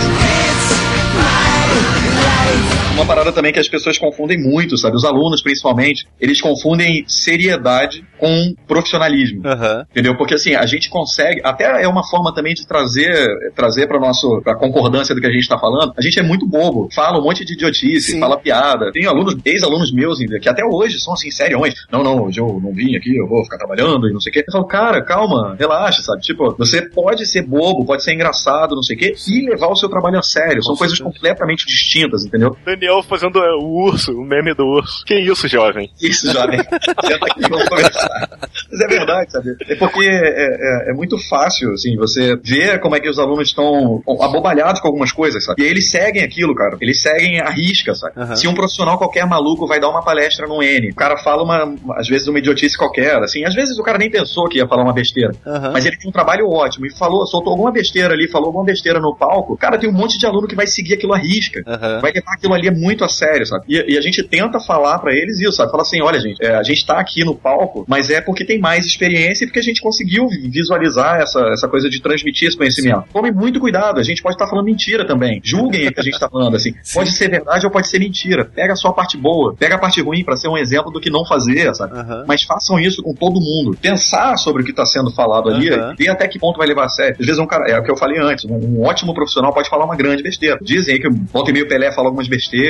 [2.94, 4.96] Uma parada também que as pessoas confundem muito, sabe?
[4.96, 9.42] Os alunos, principalmente, eles confundem seriedade com profissionalismo.
[9.46, 9.86] Aham.
[9.90, 10.16] Entendeu?
[10.16, 14.42] Porque assim, a gente consegue, até é uma forma também de trazer trazer para nosso
[14.44, 15.92] pra concordância do que a gente está falando.
[15.98, 18.20] A gente é muito bobo, fala um monte de idiotice, Sim.
[18.20, 18.92] fala piada.
[18.92, 21.74] Tem alunos, ex-alunos meus ainda, que até hoje são assim, seriões.
[21.92, 24.34] Não, não, hoje eu não vim aqui, eu vou ficar trabalhando e não sei o
[24.34, 24.44] quê.
[24.48, 26.22] Eu falo, cara, calma, relaxa, sabe?
[26.22, 29.76] Tipo, você pode ser bobo, pode ser engraçado, não sei o quê, e levar o
[29.76, 30.64] seu trabalho a sério.
[30.64, 32.56] São coisas completamente distintas, entendeu?
[32.66, 35.04] Daniel fazendo é, o urso, o meme do urso.
[35.06, 35.90] Que isso, jovem?
[36.02, 36.60] Isso, jovem.
[37.06, 38.30] Senta aqui, vamos conversar.
[38.72, 39.56] Mas é verdade, sabe?
[39.68, 43.48] É porque é, é- é muito fácil, assim, você ver como é que os alunos
[43.50, 45.62] estão abobalhados com algumas coisas, sabe?
[45.62, 46.78] E aí eles seguem aquilo, cara.
[46.82, 48.14] Eles seguem a risca, sabe?
[48.18, 48.36] Aham.
[48.36, 51.76] Se um profissional qualquer maluco vai dar uma palestra no N, o cara fala uma,
[51.98, 54.84] às vezes, uma idiotice qualquer, assim, às vezes o cara nem pensou que ia falar
[54.84, 55.32] uma besteira.
[55.46, 55.72] Aham.
[55.72, 59.00] Mas ele tem um trabalho ótimo e falou, soltou alguma besteira ali, falou alguma besteira
[59.00, 59.58] no palco.
[59.58, 62.00] Cara, tem um monte de aluno que vai seguir aquilo à risca Aham.
[62.02, 63.66] vai levar aquilo ali muito a sério, sabe?
[63.68, 65.72] E, e a gente tenta falar pra eles isso, sabe?
[65.72, 68.60] Fala assim, olha, gente, é, a gente tá aqui no palco, mas é porque tem
[68.60, 73.04] mais experiência e porque a gente conseguiu visualizar essa, essa coisa de transmitir esse conhecimento.
[73.12, 75.42] Tome muito cuidado, a gente pode estar falando mentira também.
[75.44, 76.74] Julguem o que a gente tá falando, assim.
[76.94, 78.46] Pode ser verdade ou pode ser mentira.
[78.46, 81.10] Pega só a parte boa, pega a parte ruim pra ser um exemplo do que
[81.10, 81.98] não fazer, sabe?
[81.98, 82.26] Aham.
[82.28, 83.76] Mas façam isso com todo mundo.
[83.82, 86.86] Pensar sobre o que está sendo falado ali e ver até que ponto vai levar
[86.86, 87.16] a sério.
[87.20, 89.70] Às vezes um cara, é o que eu falei antes, um, um ótimo profissional pode
[89.70, 90.58] falar uma grande besteira.
[90.62, 92.63] Dizem aí que volta e meio Pelé fala algumas besteiras.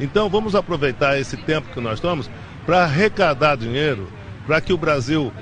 [0.00, 2.30] Então vamos aproveitar esse tempo que nós estamos
[2.66, 4.08] para arrecadar dinheiro,
[4.46, 5.32] para que o Brasil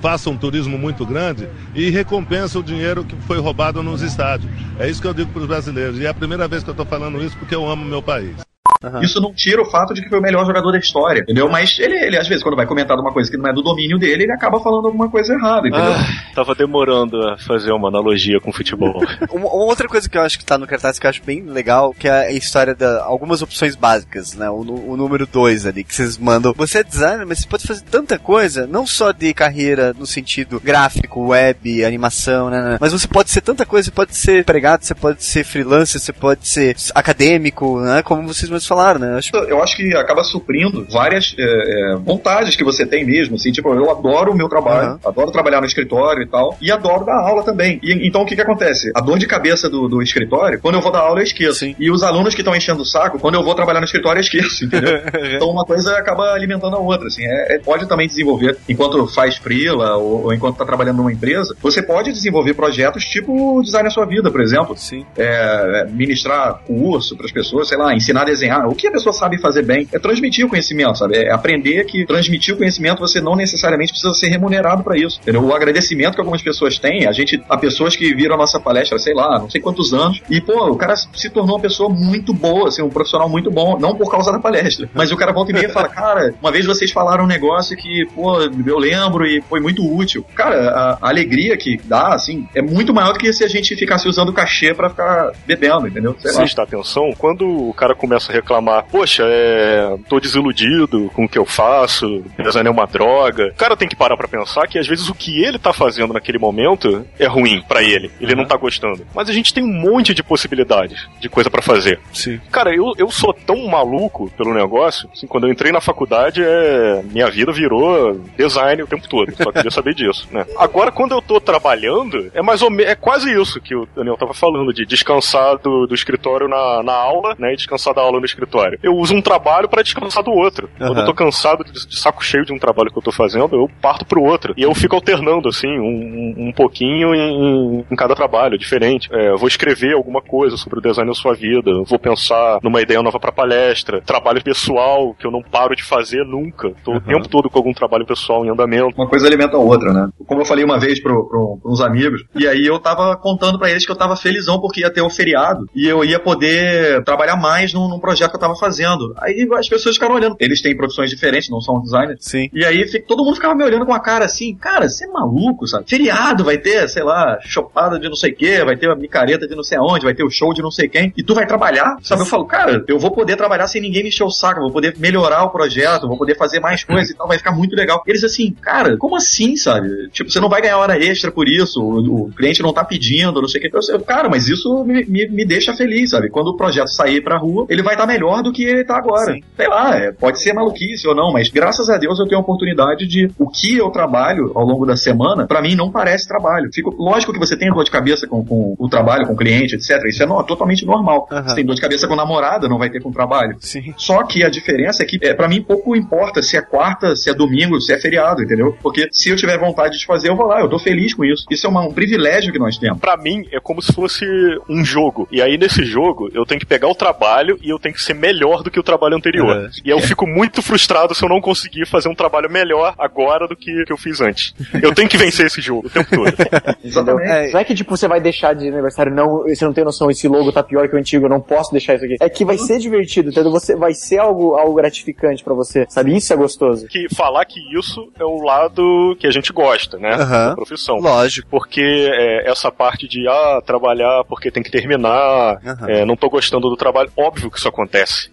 [0.00, 4.52] faça um turismo muito grande e recompense o dinheiro que foi roubado nos estádios.
[4.78, 5.98] É isso que eu digo para os brasileiros.
[5.98, 8.36] E é a primeira vez que eu estou falando isso porque eu amo meu país.
[8.82, 9.02] Aham.
[9.02, 11.48] Isso não tira o fato de que foi o melhor jogador da história, entendeu?
[11.48, 13.62] Mas ele, ele às vezes, quando vai comentar de uma coisa que não é do
[13.62, 15.92] domínio dele, ele acaba falando alguma coisa errada, entendeu?
[15.92, 19.02] Ah, tava demorando a fazer uma analogia com futebol.
[19.30, 21.42] Uma, uma outra coisa que eu acho que tá no cartaz que eu acho bem
[21.42, 24.48] legal, que é a história da algumas opções básicas, né?
[24.48, 24.60] O,
[24.90, 26.52] o número 2 ali, que vocês mandam.
[26.56, 30.60] Você é designer, mas você pode fazer tanta coisa, não só de carreira no sentido
[30.60, 32.62] gráfico, web, animação, né?
[32.62, 36.00] né, Mas você pode ser tanta coisa, você pode ser empregado, você pode ser freelancer,
[36.00, 38.02] você pode ser acadêmico, né?
[38.02, 39.12] Como vocês mesmos falaram, né?
[39.12, 43.36] Eu acho eu acho que acaba suprindo várias é, é, vontades que você tem mesmo,
[43.36, 45.00] assim, tipo, eu adoro o meu trabalho, Aham.
[45.04, 47.78] adoro trabalhar no escritório e tal, e adoro dar aula também.
[47.82, 48.90] E, então o que que acontece?
[48.94, 51.60] A dor de cabeça do, do escritório, quando eu vou dar aula eu esqueço.
[51.60, 51.74] Sim.
[51.78, 54.22] E os alunos que estão enchendo o saco, quando eu vou trabalhar no escritório eu
[54.22, 55.00] esqueço, entendeu?
[55.36, 59.36] então uma coisa acaba alimentando a outra, assim, é, é- pode também desenvolver, enquanto faz
[59.36, 63.90] freela ou, ou enquanto está trabalhando numa empresa, você pode desenvolver projetos tipo design a
[63.90, 65.04] sua vida, por exemplo Sim.
[65.16, 68.43] é, ministrar curso para as pessoas, sei lá, ensinar a desenhar.
[68.68, 71.16] O que a pessoa sabe fazer bem é transmitir o conhecimento, sabe?
[71.16, 75.18] É aprender que transmitir o conhecimento você não necessariamente precisa ser remunerado para isso.
[75.22, 75.44] Entendeu?
[75.44, 78.98] O agradecimento que algumas pessoas têm, a gente, há pessoas que viram a nossa palestra,
[78.98, 82.32] sei lá, não sei quantos anos, e pô, o cara se tornou uma pessoa muito
[82.32, 85.50] boa, assim, um profissional muito bom, não por causa da palestra, mas o cara volta
[85.50, 89.26] e meia e fala, cara, uma vez vocês falaram um negócio que, pô, eu lembro
[89.26, 90.24] e foi muito útil.
[90.34, 93.74] Cara, a, a alegria que dá, assim, é muito maior do que se a gente
[93.76, 96.16] ficasse usando cachê para ficar bebendo, entendeu?
[96.18, 96.38] Sei lá.
[96.38, 101.38] Prestar atenção, quando o cara começa a reclamar, poxa, é, tô desiludido com o que
[101.38, 104.86] eu faço, design é uma droga, o cara tem que parar pra pensar que às
[104.86, 108.56] vezes o que ele tá fazendo naquele momento é ruim pra ele, ele não tá
[108.56, 109.06] gostando.
[109.14, 111.98] Mas a gente tem um monte de possibilidades de coisa pra fazer.
[112.12, 112.40] Sim.
[112.50, 117.02] Cara, eu, eu sou tão maluco pelo negócio, assim, quando eu entrei na faculdade, é,
[117.10, 119.34] minha vida virou design o tempo todo.
[119.36, 120.44] Só queria saber disso, né?
[120.58, 124.16] Agora, quando eu tô trabalhando, é mais ou menos, é quase isso que o Daniel
[124.16, 127.52] tava falando, de descansar do, do escritório na, na aula, né?
[127.52, 128.78] E descansar da aula no escritório.
[128.82, 130.68] Eu uso um trabalho pra descansar do outro.
[130.78, 131.00] Quando Aham.
[131.00, 133.70] eu tô cansado de, de saco cheio de um trabalho que eu tô fazendo, eu
[133.80, 134.54] parto pro outro.
[134.56, 139.08] E eu fico alternando, assim, um, um- um pouquinho em, em cada trabalho, diferente.
[139.12, 143.02] É, vou escrever alguma coisa sobre o design da sua vida, vou pensar numa ideia
[143.02, 146.72] nova pra palestra, trabalho pessoal que eu não paro de fazer nunca.
[146.84, 148.94] Tô o tempo todo com algum trabalho pessoal em andamento.
[148.96, 150.08] Uma coisa alimenta a outra, né?
[150.26, 153.70] Como eu falei uma vez pro, pro, uns amigos, e aí eu tava contando pra
[153.70, 157.36] eles que eu tava felizão porque ia ter o feriado e eu ia poder trabalhar
[157.36, 159.14] mais num, num projeto que eu tava fazendo.
[159.18, 160.36] Aí as pessoas ficaram olhando.
[160.38, 162.18] Eles têm profissões diferentes, não são designers.
[162.20, 162.48] Sim.
[162.52, 165.66] E aí todo mundo ficava me olhando com a cara assim, cara, você é maluco,
[165.66, 165.84] sabe?
[165.88, 169.46] Feriado vai ter, sei lá, chopada de não sei o que, vai ter uma micareta
[169.46, 171.46] de não sei aonde, vai ter o show de não sei quem, e tu vai
[171.46, 172.22] trabalhar, sabe?
[172.22, 174.72] Eu falo, cara, eu vou poder trabalhar sem ninguém me encher o saco, eu vou
[174.72, 177.74] poder melhorar o projeto, eu vou poder fazer mais coisas e tal, vai ficar muito
[177.74, 178.02] legal.
[178.06, 180.08] Eles assim, cara, como assim, sabe?
[180.10, 183.40] Tipo, você não vai ganhar hora extra por isso, o, o cliente não tá pedindo,
[183.40, 183.76] não sei o que.
[183.76, 186.30] Eu, sei, cara, mas isso me, me, me deixa feliz, sabe?
[186.30, 189.32] Quando o projeto sair pra rua, ele vai estar melhor do que ele tá agora.
[189.34, 189.42] Sim.
[189.56, 192.42] Sei lá, é, pode ser maluquice ou não, mas graças a Deus eu tenho a
[192.42, 196.70] oportunidade de o que eu trabalho ao longo da semana, pra mim não parece trabalho.
[196.72, 199.74] Fico, lógico que você tem dor de cabeça com, com o trabalho, com o cliente,
[199.76, 200.02] etc.
[200.06, 201.26] Isso é no- totalmente normal.
[201.30, 201.48] Aham.
[201.48, 203.56] Você tem dor de cabeça com namorada, não vai ter com trabalho.
[203.60, 203.94] Sim.
[203.96, 207.30] Só que a diferença é que, é, para mim, pouco importa se é quarta, se
[207.30, 208.76] é domingo, se é feriado, entendeu?
[208.82, 211.44] Porque se eu tiver vontade de fazer, eu vou lá, eu tô feliz com isso.
[211.50, 212.98] Isso é uma- um privilégio que nós temos.
[213.00, 214.24] Pra mim, é como se fosse
[214.68, 215.28] um jogo.
[215.30, 218.14] E aí, nesse jogo, eu tenho que pegar o trabalho e eu tenho que ser
[218.14, 219.56] melhor do que o trabalho anterior.
[219.56, 219.68] Uhum.
[219.84, 223.56] E eu fico muito frustrado se eu não conseguir fazer um trabalho melhor agora do
[223.56, 224.54] que, que eu fiz antes.
[224.82, 226.34] Eu tenho que vencer esse jogo o tempo todo.
[226.84, 227.30] Exatamente.
[227.30, 230.10] É, Não é que, tipo, você vai deixar de aniversário, não, você não tem noção,
[230.10, 232.16] esse logo tá pior que o antigo, eu não posso deixar isso aqui.
[232.20, 233.50] É que vai ser divertido, entendeu?
[233.52, 236.16] Você, vai ser algo, algo gratificante pra você, sabe?
[236.16, 236.86] Isso é gostoso.
[236.88, 240.14] que falar que isso é o lado que a gente gosta, né?
[240.14, 240.48] Aham.
[240.50, 240.96] Da profissão.
[240.96, 241.48] lógico.
[241.50, 241.80] Porque
[242.12, 245.88] é, essa parte de ah, trabalhar porque tem que terminar, Aham.
[245.88, 247.83] é, não tô gostando do trabalho, óbvio que isso acontece.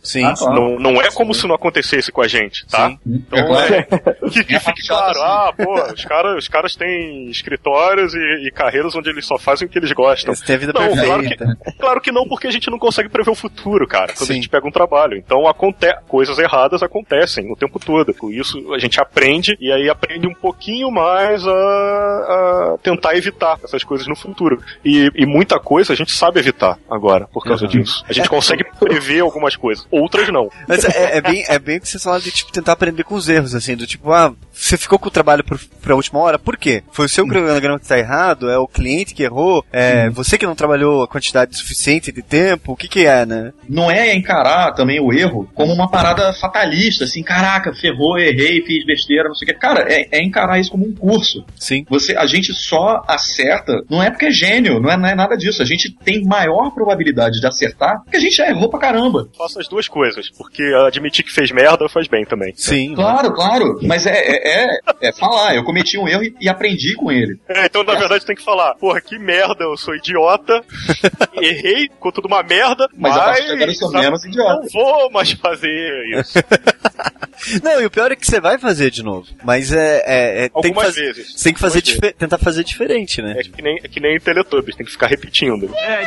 [0.04, 0.26] Sim.
[0.26, 0.56] Ah, claro.
[0.56, 2.90] Não, não é como se não acontecesse com a gente, tá?
[2.90, 3.00] Sim.
[3.06, 3.74] Então É claro.
[3.74, 3.84] é,
[4.30, 5.22] que, que É fique chato claro, assim.
[5.24, 9.68] ah, pô, os caras, os caras têm escritórios e, e carreiras onde eles só fazem
[9.68, 10.32] o que eles gostam.
[10.34, 11.58] Eles têm a vida Não, claro que, perfeita.
[11.80, 14.34] claro que não, porque a gente não consegue prever o futuro, cara, quando Sim.
[14.34, 15.18] a gente pega um trabalho.
[15.18, 18.14] Então, aconte coisas erradas acontecem o tempo todo.
[18.14, 23.60] Com isso, a gente aprende e aí aprende um pouquinho mais a, a tentar evitar
[23.64, 24.62] essas coisas no futuro.
[24.84, 28.04] E, e muita coisa a gente sabe evitar agora, por causa disso.
[28.08, 30.50] A gente consegue prever algumas coisas, outras não.
[30.68, 33.16] Mas é, é bem, é bem o que vocês falaram de tipo, tentar aprender com
[33.16, 36.38] os erros, assim, do tipo, ah, você ficou com o trabalho por, pra última hora,
[36.38, 36.84] por quê?
[36.92, 38.50] Foi o seu cronograma que tá errado?
[38.50, 39.66] É o cliente que errou?
[39.72, 42.74] É você que não trabalhou a quantidade suficiente de tempo?
[42.74, 43.54] O que que é, né?
[43.68, 48.86] Não é encarar também o erro como uma parada fatalista, assim, caraca, ferrou, errei, fiz
[48.86, 49.60] besteira, não sei o que.
[49.60, 51.46] Cara, é, é encarar isso como um curso.
[51.56, 51.86] Sim.
[51.90, 55.36] Você, a gente só acerta, não é porque é gênio, não é, não é nada
[55.36, 55.62] disso.
[55.62, 59.21] A gente tem maior probabilidade de acertar porque a gente já errou pra caramba.
[59.38, 62.54] Faço as duas coisas, porque admitir que fez merda faz bem também.
[62.56, 62.96] Sim.
[62.96, 63.80] Claro, claro.
[63.84, 67.40] Mas é, é, é, é falar, eu cometi um erro e, e aprendi com ele.
[67.48, 70.64] É, então, na verdade, tem que falar, porra, que merda, eu sou idiota,
[71.42, 74.26] errei, ficou tudo uma merda, Mas mas, a partir de agora eu sou sabe, menos
[74.26, 74.62] idiota.
[74.62, 76.40] não vou mais fazer isso.
[77.64, 79.26] Não, e o pior é que você vai fazer de novo.
[79.44, 80.04] Mas é.
[80.06, 81.34] é- é- tem que Algumas fazer, vezes.
[81.34, 81.82] Você tem que fazer
[82.14, 83.34] tentar fazer diferente, né?
[83.36, 85.66] É que nem, é que nem Teletubbies, tem que ficar repetindo.
[85.76, 86.06] É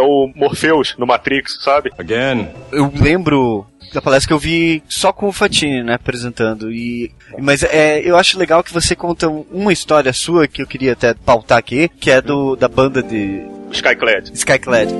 [0.00, 1.90] o Morpheus no Matrix, sabe?
[2.72, 6.70] Eu lembro da palestra que eu vi só com o Fatini, né, apresentando.
[6.72, 10.92] E, mas é, eu acho legal que você conta uma história sua que eu queria
[10.92, 14.30] até pautar aqui, que é do, da banda de Skyclad.
[14.34, 14.92] Skyclad.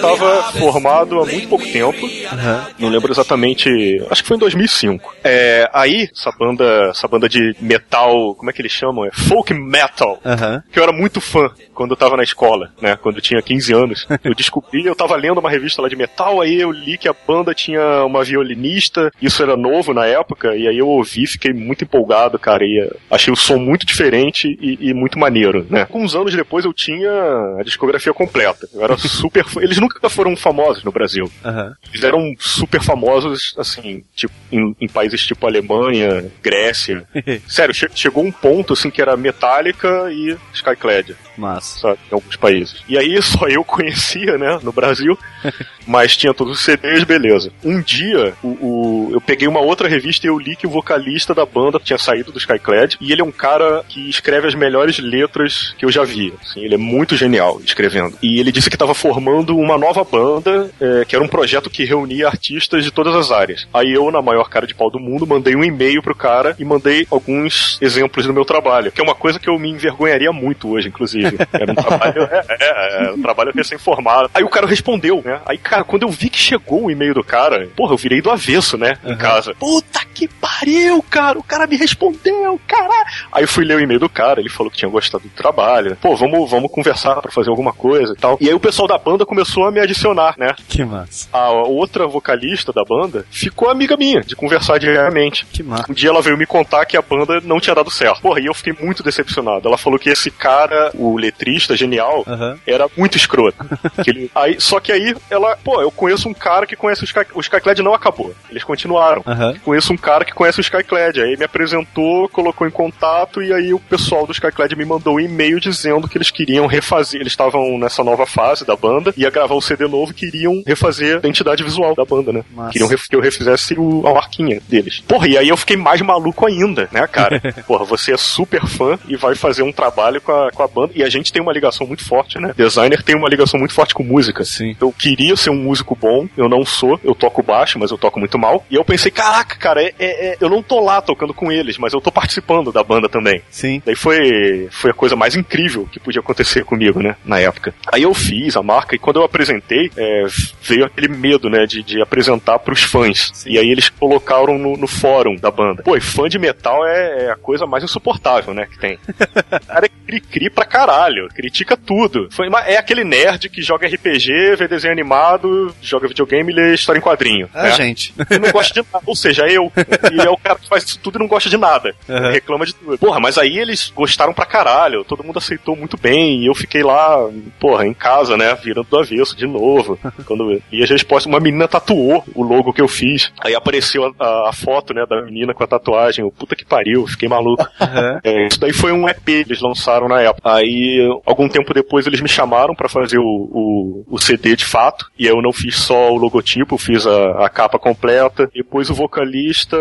[0.00, 2.06] Tava formado há muito pouco tempo.
[2.32, 2.66] Aham.
[2.78, 3.68] Não lembro exatamente.
[4.10, 5.14] Acho que foi em 2005.
[5.24, 9.04] É, aí, essa banda, essa banda de metal, como é que eles chamam?
[9.04, 10.20] É folk metal.
[10.24, 10.62] Aham.
[10.70, 12.96] Que eu era muito fã quando eu tava na escola, né?
[12.96, 14.06] Quando eu tinha 15 anos.
[14.24, 17.14] Eu descobri, eu tava lendo uma revista lá de metal, aí eu li que a
[17.26, 21.84] banda tinha uma violinista, isso era novo na época, e aí eu ouvi, fiquei muito
[21.84, 25.82] empolgado, cara, e eh, achei o som muito diferente e, e muito maneiro, né?
[25.82, 27.10] Alguns anos depois eu tinha
[27.58, 28.68] a discografia completa.
[28.74, 29.44] Eu era super.
[29.58, 31.30] Eles nunca foram famosos no Brasil.
[31.44, 31.74] Aham.
[31.92, 37.04] Eles eram super famosos, assim, tipo, em, em países tipo Alemanha, Grécia.
[37.46, 41.78] Sério, che- chegou um ponto, assim, que era Metallica e Skyclad, Massa.
[41.80, 42.82] sabe, em alguns países.
[42.88, 45.18] E aí só eu conhecia, né, no Brasil,
[45.86, 47.52] mas tinha todos os CDs, beleza.
[47.64, 51.34] Um dia, o, o- eu peguei uma outra revista e eu li que o vocalista
[51.34, 54.98] da banda tinha saído do Skyclad, e ele é um cara que escreve as melhores
[54.98, 56.32] letras que eu já vi.
[56.42, 58.16] Assim, ele é muito genial escrevendo.
[58.22, 61.84] E ele disse que estava formando uma nova banda, é, que era um projeto que
[61.84, 63.66] reunia artistas de todas as áreas.
[63.72, 66.64] Aí eu, na maior cara de pau do mundo, mandei um e-mail pro cara e
[66.64, 70.68] mandei alguns exemplos do meu trabalho, que é uma coisa que eu me envergonharia muito
[70.70, 71.25] hoje, inclusive.
[71.52, 74.30] Era um trabalho, é, é, é, um trabalho recém-formado.
[74.34, 75.40] Aí o cara respondeu, né?
[75.46, 78.30] Aí, cara, quando eu vi que chegou o e-mail do cara, porra, eu virei do
[78.30, 78.98] avesso, né?
[79.04, 79.54] Em casa.
[79.54, 81.38] Puta que pariu, cara!
[81.38, 83.06] O cara me respondeu, caralho!
[83.30, 85.96] Aí eu fui ler o e-mail do cara, ele falou que tinha gostado do trabalho.
[86.00, 88.38] Pô, vamos, vamos conversar pra fazer alguma coisa e tal.
[88.40, 90.54] E aí o pessoal da banda começou a me adicionar, né?
[90.68, 91.28] Que massa.
[91.32, 95.46] A outra vocalista da banda ficou amiga minha, de conversar diariamente.
[95.52, 95.90] Que massa.
[95.90, 98.22] Um dia ela veio me contar que a banda não tinha dado certo.
[98.22, 99.68] Porra, e eu fiquei muito decepcionado.
[99.68, 102.58] Ela falou que esse cara, o letrista genial, Aham.
[102.66, 103.56] era muito escroto.
[104.02, 107.04] Que ele- aí, só que aí ela, pô, eu conheço um cara que conhece o
[107.06, 108.34] Sky, o Skyclad não acabou.
[108.50, 109.22] Eles continuaram.
[109.26, 109.54] Aham.
[109.64, 111.18] Conheço um cara que conhece o Skyclad.
[111.20, 115.20] Aí me apresentou, colocou em contato e aí o pessoal do Skyclad me mandou um
[115.20, 117.20] e-mail dizendo que eles queriam refazer.
[117.20, 121.16] Eles estavam nessa nova fase da banda, ia gravar o CD novo e queriam refazer
[121.16, 122.44] a identidade visual da banda, né?
[122.70, 125.00] Queriam que eu refizesse o, a marquinha deles.
[125.06, 127.40] Porra, e aí eu fiquei mais maluco ainda, né, cara?
[127.66, 130.92] Porra, você é super fã e vai fazer um trabalho com a, com a banda.
[130.94, 132.52] E a gente tem uma ligação muito forte, né?
[132.56, 134.44] Designer tem uma ligação muito forte com música.
[134.44, 134.76] Sim.
[134.80, 138.18] Eu queria ser um músico bom, eu não sou, eu toco baixo, mas eu toco
[138.18, 138.64] muito mal.
[138.70, 141.78] E eu pensei, caraca, cara, é, é- é- eu não tô lá tocando com eles,
[141.78, 143.42] mas eu tô participando da banda também.
[143.50, 143.82] Sim.
[143.84, 147.74] Daí foi, foi a coisa mais incrível que podia acontecer comigo, né, na época.
[147.92, 150.24] Aí eu fiz a marca e quando eu apresentei, é,
[150.62, 153.44] veio aquele medo, né, de, de apresentar pros fãs.
[153.46, 155.82] E aí eles colocaram no, no fórum da banda.
[155.82, 158.94] Pô, e fã de metal é, é a coisa mais insuportável, né, que tem.
[159.08, 160.86] O cara é cri-cri pra caralho,
[161.34, 162.28] critica tudo.
[162.30, 166.74] Foi, uma- é aquele nerd que joga RPG, vê desenho animado, joga videogame e lê
[166.74, 167.48] história em quadrinho.
[167.54, 167.72] Ah, né?
[167.72, 168.14] gente.
[168.30, 169.04] E não gosta de nada.
[169.06, 169.72] Ou seja, eu.
[170.12, 171.94] E é o cara que faz isso tudo e não gosta de nada.
[172.08, 172.30] Uhum.
[172.30, 172.98] Reclama de tudo.
[172.98, 175.04] Porra, mas aí eles gostaram pra caralho.
[175.04, 176.40] Todo mundo aceitou muito bem.
[176.42, 177.28] E eu fiquei lá,
[177.60, 178.54] porra, em casa, né?
[178.62, 179.98] Virando do avesso de novo.
[180.26, 183.32] Quando eu li as respostas, uma menina tatuou o logo que eu fiz.
[183.40, 186.24] Aí apareceu a, a- a foto, né, da menina com a tatuagem.
[186.24, 187.66] Eu, Puta que pariu, fiquei maluco.
[187.80, 188.20] Aham.
[188.22, 190.52] É, isso daí foi um EP que eles lançaram na época.
[190.54, 190.85] Aí,
[191.24, 195.06] algum tempo depois, eles me chamaram pra fazer o, o, o CD de fato.
[195.18, 198.50] E aí eu não fiz só o logotipo, fiz a, a capa completa.
[198.54, 199.76] Depois o vocalista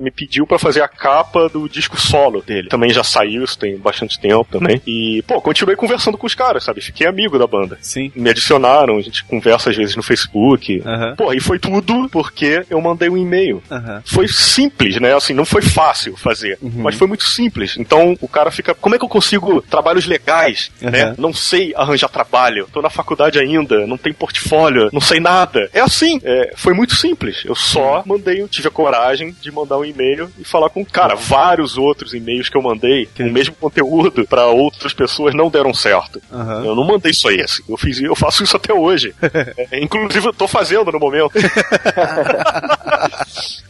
[0.00, 2.68] me pediu pra fazer a capa do disco solo dele.
[2.68, 4.80] Também já saiu, isso tem bastante tempo também.
[4.86, 6.80] E, pô, continuei conversando com os caras, sabe?
[6.80, 7.78] Fiquei amigo da banda.
[7.80, 8.10] Sim.
[8.14, 10.82] Me adicionaram, a gente conversa às vezes no Facebook.
[10.84, 11.14] Aham.
[11.16, 14.02] Pô, e foi tudo porque eu mandei um e-mail Aham.
[14.04, 15.14] foi simples, né?
[15.14, 17.76] Assim, não foi fácil fazer, mas foi muito simples.
[17.78, 21.14] Então o cara fica, como é que eu consigo trabalhos legais legais, né?
[21.16, 25.68] Não sei arranjar trabalho, tô na faculdade ainda, não tem portfólio, não sei nada.
[25.72, 27.44] É assim, é, foi muito simples.
[27.44, 31.14] Eu só mandei, eu tive a coragem de mandar um e-mail e falar com, cara,
[31.14, 35.72] vários outros e-mails que eu mandei com o mesmo conteúdo para outras pessoas não deram
[35.72, 36.20] certo.
[36.32, 36.64] Aham.
[36.64, 37.62] Eu não mandei só esse.
[37.68, 39.14] Eu fiz, eu faço isso até hoje.
[39.70, 41.32] É, inclusive, eu tô fazendo no momento.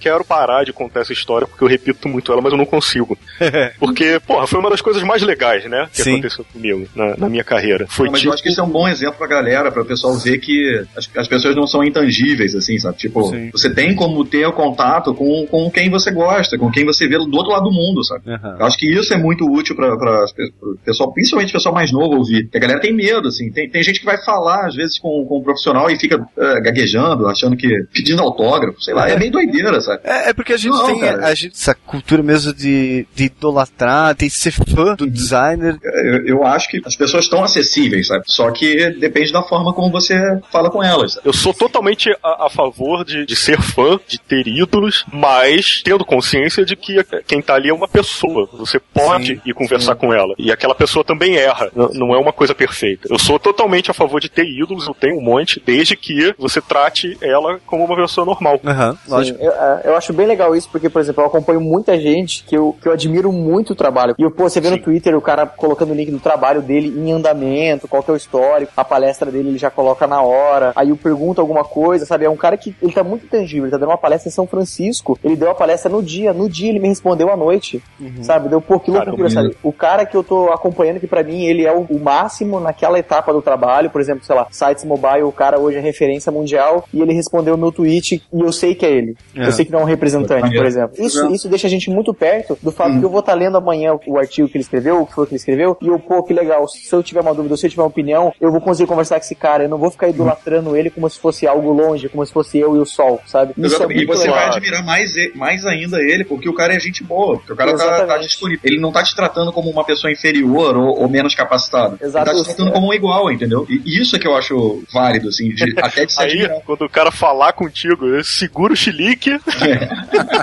[0.00, 3.18] Quero parar de contar essa história porque eu repito muito ela, mas eu não consigo.
[3.78, 5.88] Porque, porra, foi uma das coisas mais legais, né?
[5.92, 6.12] Que Sim.
[6.12, 7.86] aconteceu comigo na, na minha carreira.
[7.88, 8.30] Foi Não, mas tipo.
[8.30, 10.84] eu acho que isso é um bom exemplo pra galera, pra o pessoal ver que
[10.96, 12.96] as, as pessoas não são intangíveis, assim, sabe?
[12.98, 13.50] Tipo, Sim.
[13.50, 17.16] você tem como ter o contato com, com quem você gosta, com quem você vê
[17.18, 18.30] do outro lado do mundo, sabe?
[18.30, 18.56] Aham.
[18.60, 20.24] Eu acho que isso é muito útil pra, pra,
[20.58, 22.44] pro pessoal, principalmente o pessoal mais novo ouvir.
[22.44, 23.50] Porque a galera tem medo, assim.
[23.50, 26.60] Tem, tem gente que vai falar, às vezes, com, com um profissional e fica eh,
[26.60, 27.68] gaguejando, achando que.
[27.92, 29.08] pedindo autógrafo, sei lá.
[29.08, 30.00] É bem doideira, sabe?
[30.04, 31.26] É, é porque a gente Não, tem cara.
[31.26, 35.76] a, gente, essa cultura mesmo de, de idolatrar, de ser fã do designer.
[35.82, 38.24] Eu, eu acho que as pessoas estão acessíveis, sabe?
[38.26, 40.18] Só que depende da forma como você
[40.50, 41.14] fala com elas.
[41.14, 41.26] sabe?
[41.28, 46.04] Eu sou totalmente a, a favor de, de ser fã, de ter ídolos, mas tendo
[46.04, 48.48] consciência de que quem tá ali é uma pessoa.
[48.52, 50.34] Você pode Sim, ir conversar com ela.
[50.38, 51.70] E aquela pessoa também erra.
[51.74, 53.08] N- não é uma coisa perfeita.
[53.10, 56.60] Eu sou totalmente a favor de ter ídolos, eu tenho um monte, desde que você
[56.60, 58.60] trate ela como uma pessoa normal.
[58.62, 59.42] Sim, lógico.
[59.42, 62.56] eu, é, eu acho bem legal isso, porque, por exemplo, eu acompanho muita gente que
[62.56, 64.14] eu, que eu admiro muito o trabalho.
[64.18, 67.10] E, pô, você vê no Twitter o cara colocando o link do trabalho dele em
[67.12, 70.90] andamento, qual que é o histórico, a palestra dele ele já coloca na hora, aí
[70.90, 72.26] eu pergunto alguma coisa, sabe?
[72.26, 74.46] É um cara que ele tá muito tangível, ele tá dando uma palestra em São
[74.46, 77.82] Francisco, ele deu a palestra no dia, no dia ele me respondeu à noite,
[78.22, 78.48] sabe?
[78.48, 79.56] Deu, pô, que loucura, sabe?
[79.62, 82.98] O cara que eu tô acompanhando, que pra mim ele é o, o máximo naquela
[82.98, 86.84] etapa do trabalho, por exemplo, sei lá, sites mobile, o cara hoje é referência mundial,
[86.92, 89.16] e ele respondeu o meu tweet e eu sei que é ele.
[89.34, 89.46] É.
[89.46, 90.94] Eu sei que não é um representante, por exemplo.
[90.98, 93.00] Isso, isso deixa a gente muito perto do fato Uhum.
[93.00, 95.26] que eu vou estar lendo amanhã o, o artigo que ele escreveu, o que foi
[95.26, 97.70] que ele escreveu, e eu, pô, que legal, se eu tiver uma dúvida, se eu
[97.70, 100.76] tiver uma opinião, eu vou conseguir conversar com esse cara, eu não vou ficar idolatrando
[100.76, 103.52] ele como se fosse algo longe, como se fosse eu e o sol, sabe?
[103.56, 104.36] Isso é e você legal.
[104.36, 107.36] vai admirar mais, e- mais ainda ele, porque o cara é gente boa.
[107.38, 108.60] Porque o cara tá, tá disponível.
[108.64, 111.96] Ele não tá te tratando como uma pessoa inferior ou, ou menos capacitada.
[112.00, 112.30] Exato.
[112.30, 113.66] Ele tá te tratando como um igual, entendeu?
[113.68, 116.60] E isso é que eu acho válido, assim, de- até de se Aí, admirar.
[116.64, 119.30] quando o cara falar contigo, segura o chilique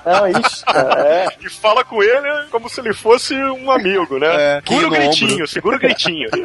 [0.05, 1.27] Não, ixi, cara, é.
[1.45, 4.27] e fala com ele como se ele fosse um amigo, né?
[4.57, 5.47] É, segura o gritinho, ombro.
[5.65, 6.29] Segura o gritinho.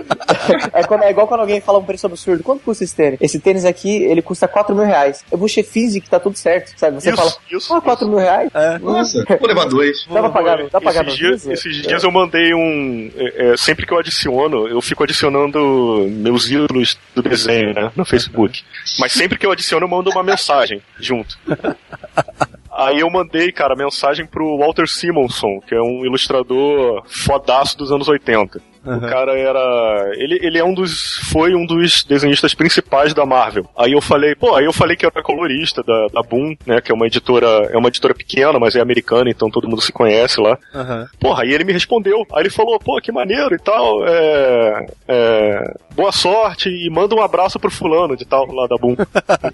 [0.72, 2.42] É, quando- é igual quando alguém fala um preço absurdo.
[2.42, 3.18] Quanto custa esse tênis?
[3.20, 5.24] Esse tênis aqui, ele custa 4 mil reais.
[5.30, 7.00] Eu vou finge que tá tudo certo, sabe?
[7.00, 8.50] Você Isso, fala, isso, ah, 4 mil reais?
[8.54, 8.78] É.
[8.78, 10.06] Nossa, vou levar dois.
[10.10, 13.10] Dá pra pagar, dá pra pagar esses, dias, esses dias eu mandei um.
[13.16, 17.92] é, é, sempre que eu adiciono, eu fico adicionando meus ídolos do desenho, né?
[17.94, 18.62] No Facebook.
[18.98, 21.38] Mas sempre que eu adiciono, eu mando uma mensagem junto.
[22.72, 28.08] Aí eu mandei, cara, mensagem pro Walter Simonson, que é um ilustrador fodaço dos anos
[28.08, 28.69] 80.
[28.84, 30.12] O cara era.
[30.14, 31.18] Ele, ele é um dos.
[31.30, 33.66] Foi um dos desenhistas principais da Marvel.
[33.76, 36.80] Aí eu falei, pô, aí eu falei que era colorista da, da Boom, né?
[36.80, 37.46] Que é uma editora.
[37.70, 40.58] É uma editora pequena, mas é americana, então todo mundo se conhece lá.
[40.74, 41.08] Aham.
[41.18, 42.26] Porra, aí ele me respondeu.
[42.32, 44.06] Aí ele falou, pô, que maneiro e tal.
[44.06, 48.96] É, é, boa sorte e manda um abraço pro fulano de tal, lá da Boom.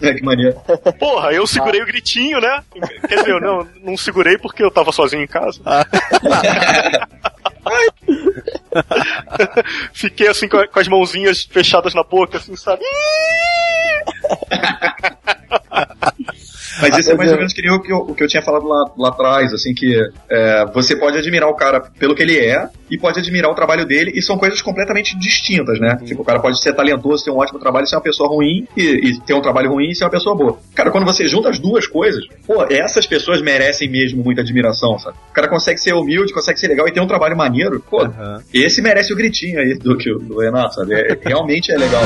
[0.03, 0.57] É, que maneiro.
[0.99, 2.63] Porra, eu segurei o gritinho, né?
[3.09, 5.61] Quer dizer, eu não, não segurei porque eu tava sozinho em casa.
[9.93, 12.83] Fiquei assim com, as mãozinhas fechadas na boca, assim, sabe?
[16.81, 18.43] Mas isso é mais ou menos que nem o que eu, o que eu tinha
[18.43, 19.95] falado lá, lá atrás, assim, que
[20.31, 23.85] é, você pode admirar o cara pelo que ele é e pode admirar o trabalho
[23.85, 25.97] dele, e são coisas completamente distintas, né?
[26.05, 28.67] Tipo, o cara pode ser talentoso, ter um ótimo trabalho e ser uma pessoa ruim,
[28.77, 30.59] e, e ter um trabalho ruim e ser uma pessoa boa.
[30.75, 35.17] Cara, quando você junta as duas coisas, pô, essas pessoas merecem mesmo muita admiração, sabe?
[35.31, 38.41] O cara consegue ser humilde, consegue ser legal e ter um trabalho maneiro, pô, Aham.
[38.55, 40.95] esse merece o gritinho aí do, que o- do Renato, sabe?
[40.95, 42.03] É- realmente é legal.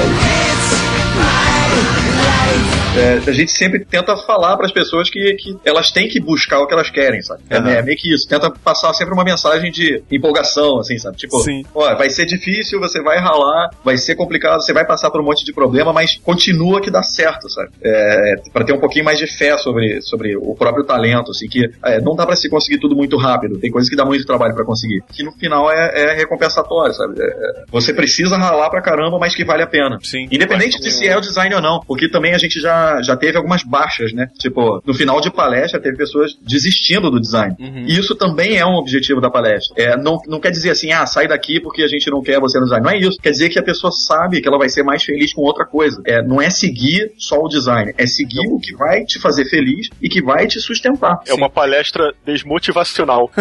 [2.96, 6.60] É, a gente sempre tenta falar para as pessoas que, que elas têm que buscar
[6.60, 7.42] o que elas querem, sabe?
[7.48, 7.70] É, Aham.
[7.70, 8.28] é meio que isso.
[8.28, 11.16] Tenta passar sempre uma mensagem de empolgação, assim, sabe?
[11.16, 11.62] Tipo, Sim.
[11.74, 15.24] ó, vai ser difícil, você vai ralar, vai ser complicado, você vai passar por um
[15.24, 17.70] monte de problema, mas continua que dá certo, sabe?
[17.82, 21.70] É, para ter um pouquinho mais de fé sobre, sobre o próprio talento, assim, que
[21.84, 23.58] é, não dá para se conseguir tudo muito rápido.
[23.58, 25.02] Tem coisas que dá muito trabalho para conseguir.
[25.12, 27.20] Que no final é, é recompensatório, sabe?
[27.20, 29.98] É, é, você precisa ralar pra caramba, mas que vale a pena.
[30.02, 30.26] Sim.
[30.30, 31.80] Independente de se é o design ou não.
[31.86, 34.28] Porque também a gente já, já teve algumas baixas, né?
[34.38, 37.56] Tipo, no final de palestra teve pessoas desistindo do design.
[37.86, 39.74] E isso também é um objetivo da palestra.
[39.76, 42.58] É, não, não quer dizer assim, ah, sai daqui porque a gente não quer você
[42.58, 42.84] no design.
[42.84, 43.18] Não é isso.
[43.20, 46.00] Quer dizer que a pessoa sabe que ela vai ser mais feliz com outra coisa.
[46.06, 49.88] É, não é seguir só o design, é seguir o que vai te fazer feliz
[50.00, 51.20] e que vai te sustentar.
[51.26, 53.30] É uma palestra desmotivacional.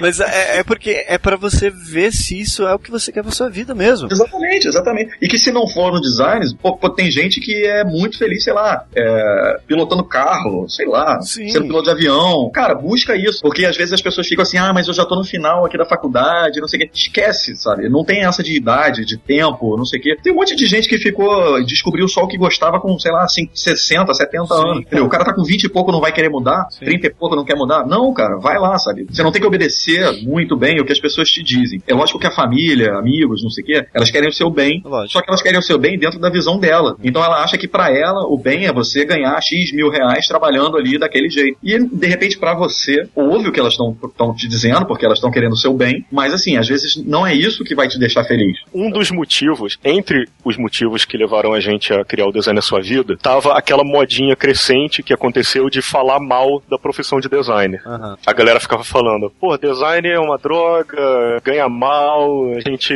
[0.00, 3.22] Mas é, é porque é pra você ver se isso é o que você quer
[3.22, 4.08] pra sua vida mesmo.
[4.10, 5.16] Exatamente, exatamente.
[5.20, 8.44] E que se não for no design, pô, pô, tem gente que é muito feliz,
[8.44, 11.48] sei lá, é, pilotando carro, sei lá, Sim.
[11.48, 12.50] sendo piloto de avião.
[12.52, 13.40] Cara, busca isso.
[13.42, 15.76] Porque às vezes as pessoas ficam assim, ah, mas eu já tô no final aqui
[15.76, 16.90] da faculdade, não sei o que.
[16.98, 17.88] Esquece, sabe?
[17.88, 20.16] Não tem essa de idade, de tempo, não sei o que.
[20.16, 23.24] Tem um monte de gente que ficou, descobriu só o que gostava com, sei lá,
[23.24, 24.78] assim, 60, 70 anos.
[24.80, 25.04] Entendeu?
[25.04, 27.44] O cara tá com 20 e pouco não vai querer mudar, 30 e pouco não
[27.44, 27.86] quer mudar.
[27.86, 29.06] Não, cara, vai lá, sabe?
[29.10, 31.82] Você não tem que obedecer muito bem o que as pessoas te dizem.
[31.86, 34.82] É lógico que a família, amigos, não sei o que, elas querem o seu bem,
[34.84, 35.12] Lógico.
[35.12, 36.96] só que elas querem o seu bem dentro da visão dela.
[37.02, 40.76] Então ela acha que pra ela o bem é você ganhar X mil reais trabalhando
[40.76, 41.58] ali daquele jeito.
[41.62, 45.30] E de repente pra você, ouve o que elas estão te dizendo, porque elas estão
[45.30, 48.24] querendo o seu bem, mas assim, às vezes não é isso que vai te deixar
[48.24, 48.58] feliz.
[48.74, 52.62] Um dos motivos, entre os motivos que levaram a gente a criar o design na
[52.62, 57.82] sua vida, tava aquela modinha crescente que aconteceu de falar mal da profissão de designer.
[57.86, 58.16] Aham.
[58.26, 62.94] A galera ficava falando, pô, design é uma droga, ganha mal, a gente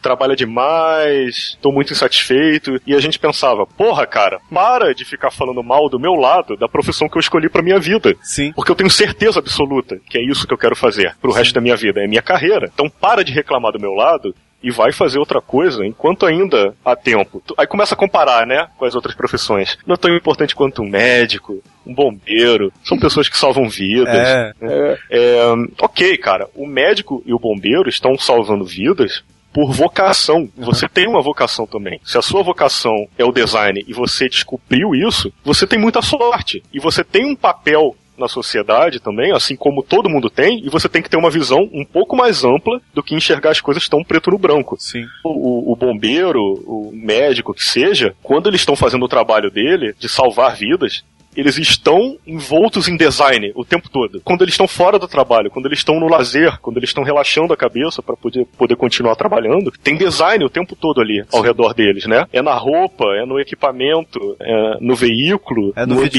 [0.00, 2.80] trabalha demais, tô muito insatisfeito.
[2.86, 6.68] E a gente pensava, porra, cara, para de ficar falando mal do meu lado da
[6.68, 8.14] profissão que eu escolhi pra minha vida.
[8.22, 8.52] Sim.
[8.52, 11.60] Porque eu tenho certeza absoluta que é isso que eu quero fazer pro resto da
[11.60, 12.70] minha vida, é minha carreira.
[12.72, 16.94] Então para de reclamar do meu lado e vai fazer outra coisa enquanto ainda há
[16.94, 17.42] tempo.
[17.58, 19.76] Aí começa a comparar, né, com as outras profissões.
[19.84, 24.14] Não é tão importante quanto um médico, um bombeiro, são pessoas que salvam vidas.
[24.14, 24.54] É.
[24.60, 24.98] né?
[25.10, 25.40] É,
[25.80, 30.48] ok, cara, o médico e o bombeiro estão salvando vidas por vocação.
[30.56, 32.00] Você tem uma vocação também.
[32.04, 36.62] Se a sua vocação é o design e você descobriu isso, você tem muita sorte.
[36.72, 40.88] E você tem um papel na sociedade também, assim como todo mundo tem, e você
[40.88, 44.04] tem que ter uma visão um pouco mais ampla do que enxergar as coisas tão
[44.04, 44.76] preto no branco.
[44.78, 45.04] Sim.
[45.24, 50.08] O, o bombeiro, o médico que seja, quando eles estão fazendo o trabalho dele de
[50.08, 51.04] salvar vidas,
[51.36, 54.20] eles estão envoltos em design o tempo todo.
[54.24, 57.52] Quando eles estão fora do trabalho, quando eles estão no lazer, quando eles estão relaxando
[57.52, 61.74] a cabeça para poder, poder continuar trabalhando, tem design o tempo todo ali ao redor
[61.74, 62.26] deles, né?
[62.32, 66.10] É na roupa, é no equipamento, é no veículo, É no, ambiente.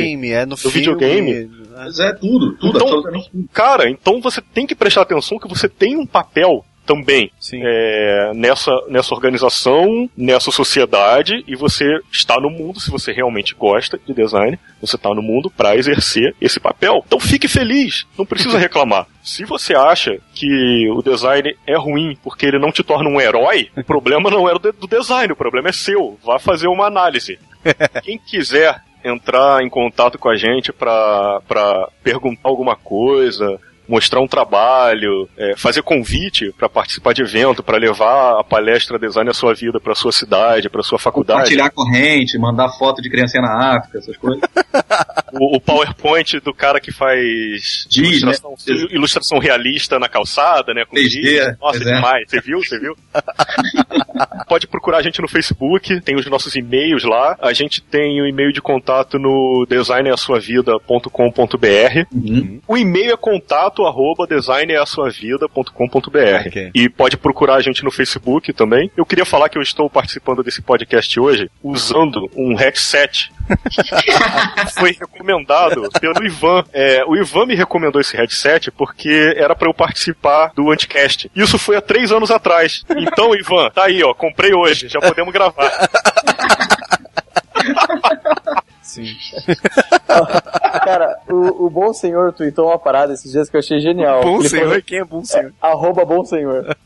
[0.00, 0.74] videogame, é no, filme.
[0.76, 1.50] videogame.
[1.74, 3.48] Mas é tudo, tudo, Então- absolutamente tudo.
[3.52, 7.60] Cara, então você tem que prestar atenção que você tem um papel também Sim.
[7.64, 13.98] é, nessa, nessa organização, nessa sociedade, e você está no mundo, se você realmente gosta
[14.04, 17.02] de design, você está no mundo para exercer esse papel.
[17.06, 19.06] Então fique feliz, não precisa reclamar.
[19.22, 23.70] Se você acha que o design é ruim porque ele não te torna um herói,
[23.76, 26.18] o problema não é do do design, o problema é seu.
[26.24, 27.38] Vá fazer uma análise.
[28.02, 31.40] Quem quiser entrar em contato com a gente para
[32.02, 33.58] perguntar alguma coisa,
[33.88, 39.30] mostrar um trabalho, é, fazer convite para participar de evento, para levar a palestra Design
[39.30, 41.40] a Sua Vida para sua cidade, para sua faculdade.
[41.40, 44.42] Compartilhar corrente, mandar foto de criancinha na África, essas coisas.
[45.34, 48.32] O, o PowerPoint do cara que faz Giz, né?
[48.32, 48.54] ilustração,
[48.90, 50.84] ilustração realista na calçada, né?
[50.84, 51.58] Com 3D, giz.
[51.58, 51.94] Nossa, é.
[51.94, 52.24] demais.
[52.28, 52.62] Você viu?
[52.62, 52.94] Você viu?
[54.46, 57.38] Pode procurar a gente no Facebook, tem os nossos e-mails lá.
[57.40, 62.06] A gente tem o e-mail de contato no designeasuavida.com.br.
[62.12, 62.60] Uhum.
[62.68, 66.46] O e-mail é contato arroba designeasuavida.com.br.
[66.46, 66.70] Ok.
[66.74, 68.90] E pode procurar a gente no Facebook também.
[68.96, 73.32] Eu queria falar que eu estou participando desse podcast hoje usando um headset
[74.78, 76.64] foi recomendado pelo Ivan.
[76.72, 81.30] É, o Ivan me recomendou esse headset porque era pra eu participar do Anticast.
[81.34, 82.84] Isso foi há três anos atrás.
[82.96, 85.70] Então, Ivan, tá aí, ó, comprei hoje, já podemos gravar.
[88.92, 89.06] Sim.
[90.84, 94.22] Cara, o, o Bom Senhor tweetou uma parada esses dias que eu achei genial.
[94.22, 95.52] Bom Ele senhor, falou- quem é bom senhor?
[95.60, 96.76] Arroba Bom Senhor.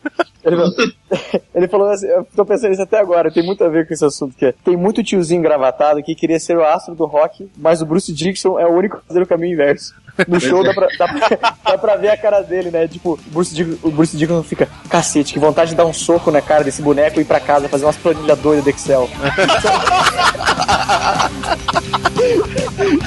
[0.45, 0.73] Ele falou,
[1.55, 4.05] ele falou assim, eu tô pensando nisso até agora, tem muito a ver com esse
[4.05, 7.83] assunto, que é, tem muito tiozinho engravatado que queria ser o astro do rock, mas
[7.83, 9.93] o Bruce Dixon é o único a fazer o caminho inverso.
[10.27, 12.89] No show dá pra, dá, pra, dá pra ver a cara dele, né?
[12.89, 16.31] Tipo, o Bruce, Dixon, o Bruce Dixon fica, cacete, que vontade de dar um soco
[16.31, 19.11] na cara desse boneco e ir pra casa fazer umas planilhas doidas do Excel.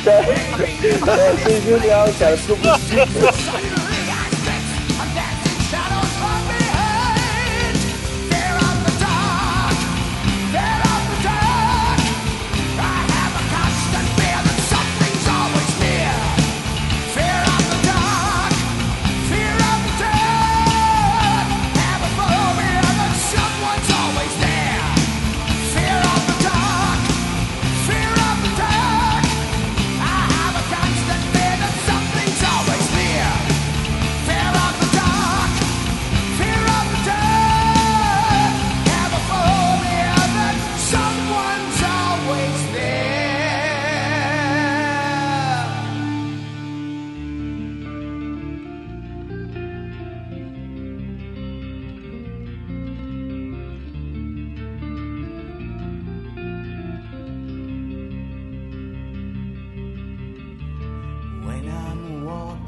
[0.06, 2.38] é, achei genial, cara.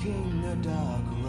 [0.04, 1.21] walking the dog.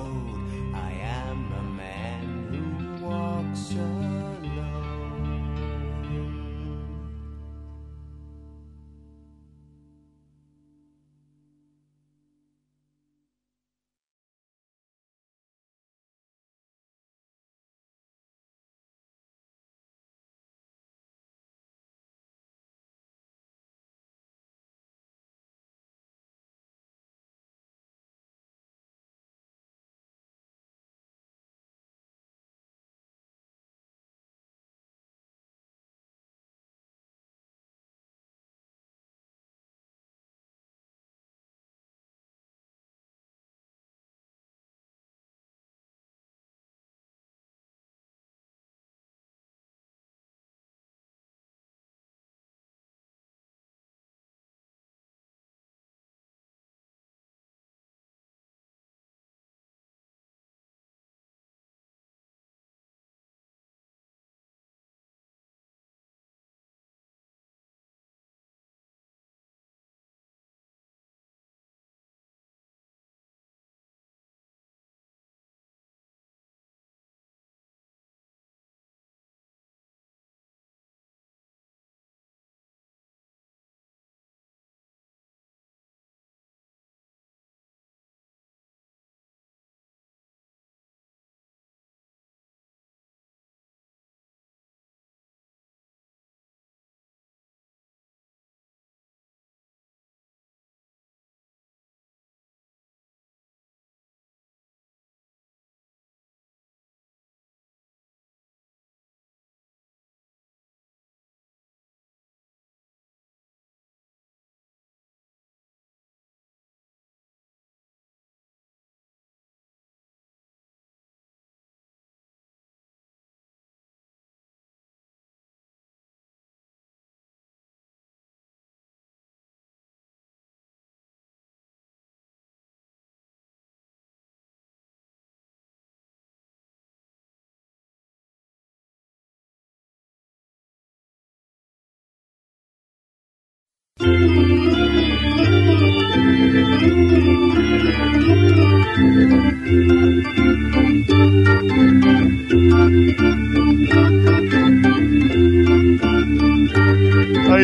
[144.02, 144.42] Aí?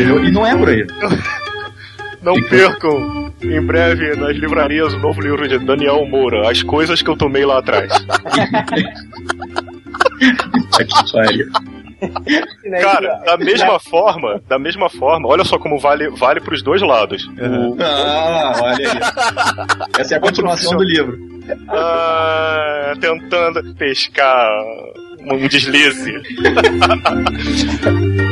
[0.03, 0.87] E não é por aí.
[2.23, 7.11] não percam em breve nas livrarias o novo livro de Daniel Moura, As Coisas que
[7.11, 7.91] eu tomei lá atrás.
[10.79, 11.49] que pariu.
[12.81, 17.25] Cara, da mesma forma, da mesma forma, olha só como vale, vale pros dois lados.
[17.27, 18.99] O- Ah, olha aí.
[20.01, 21.19] Essa é a continuação do livro.
[21.69, 24.49] Ah, tentando pescar
[25.31, 26.13] um deslize.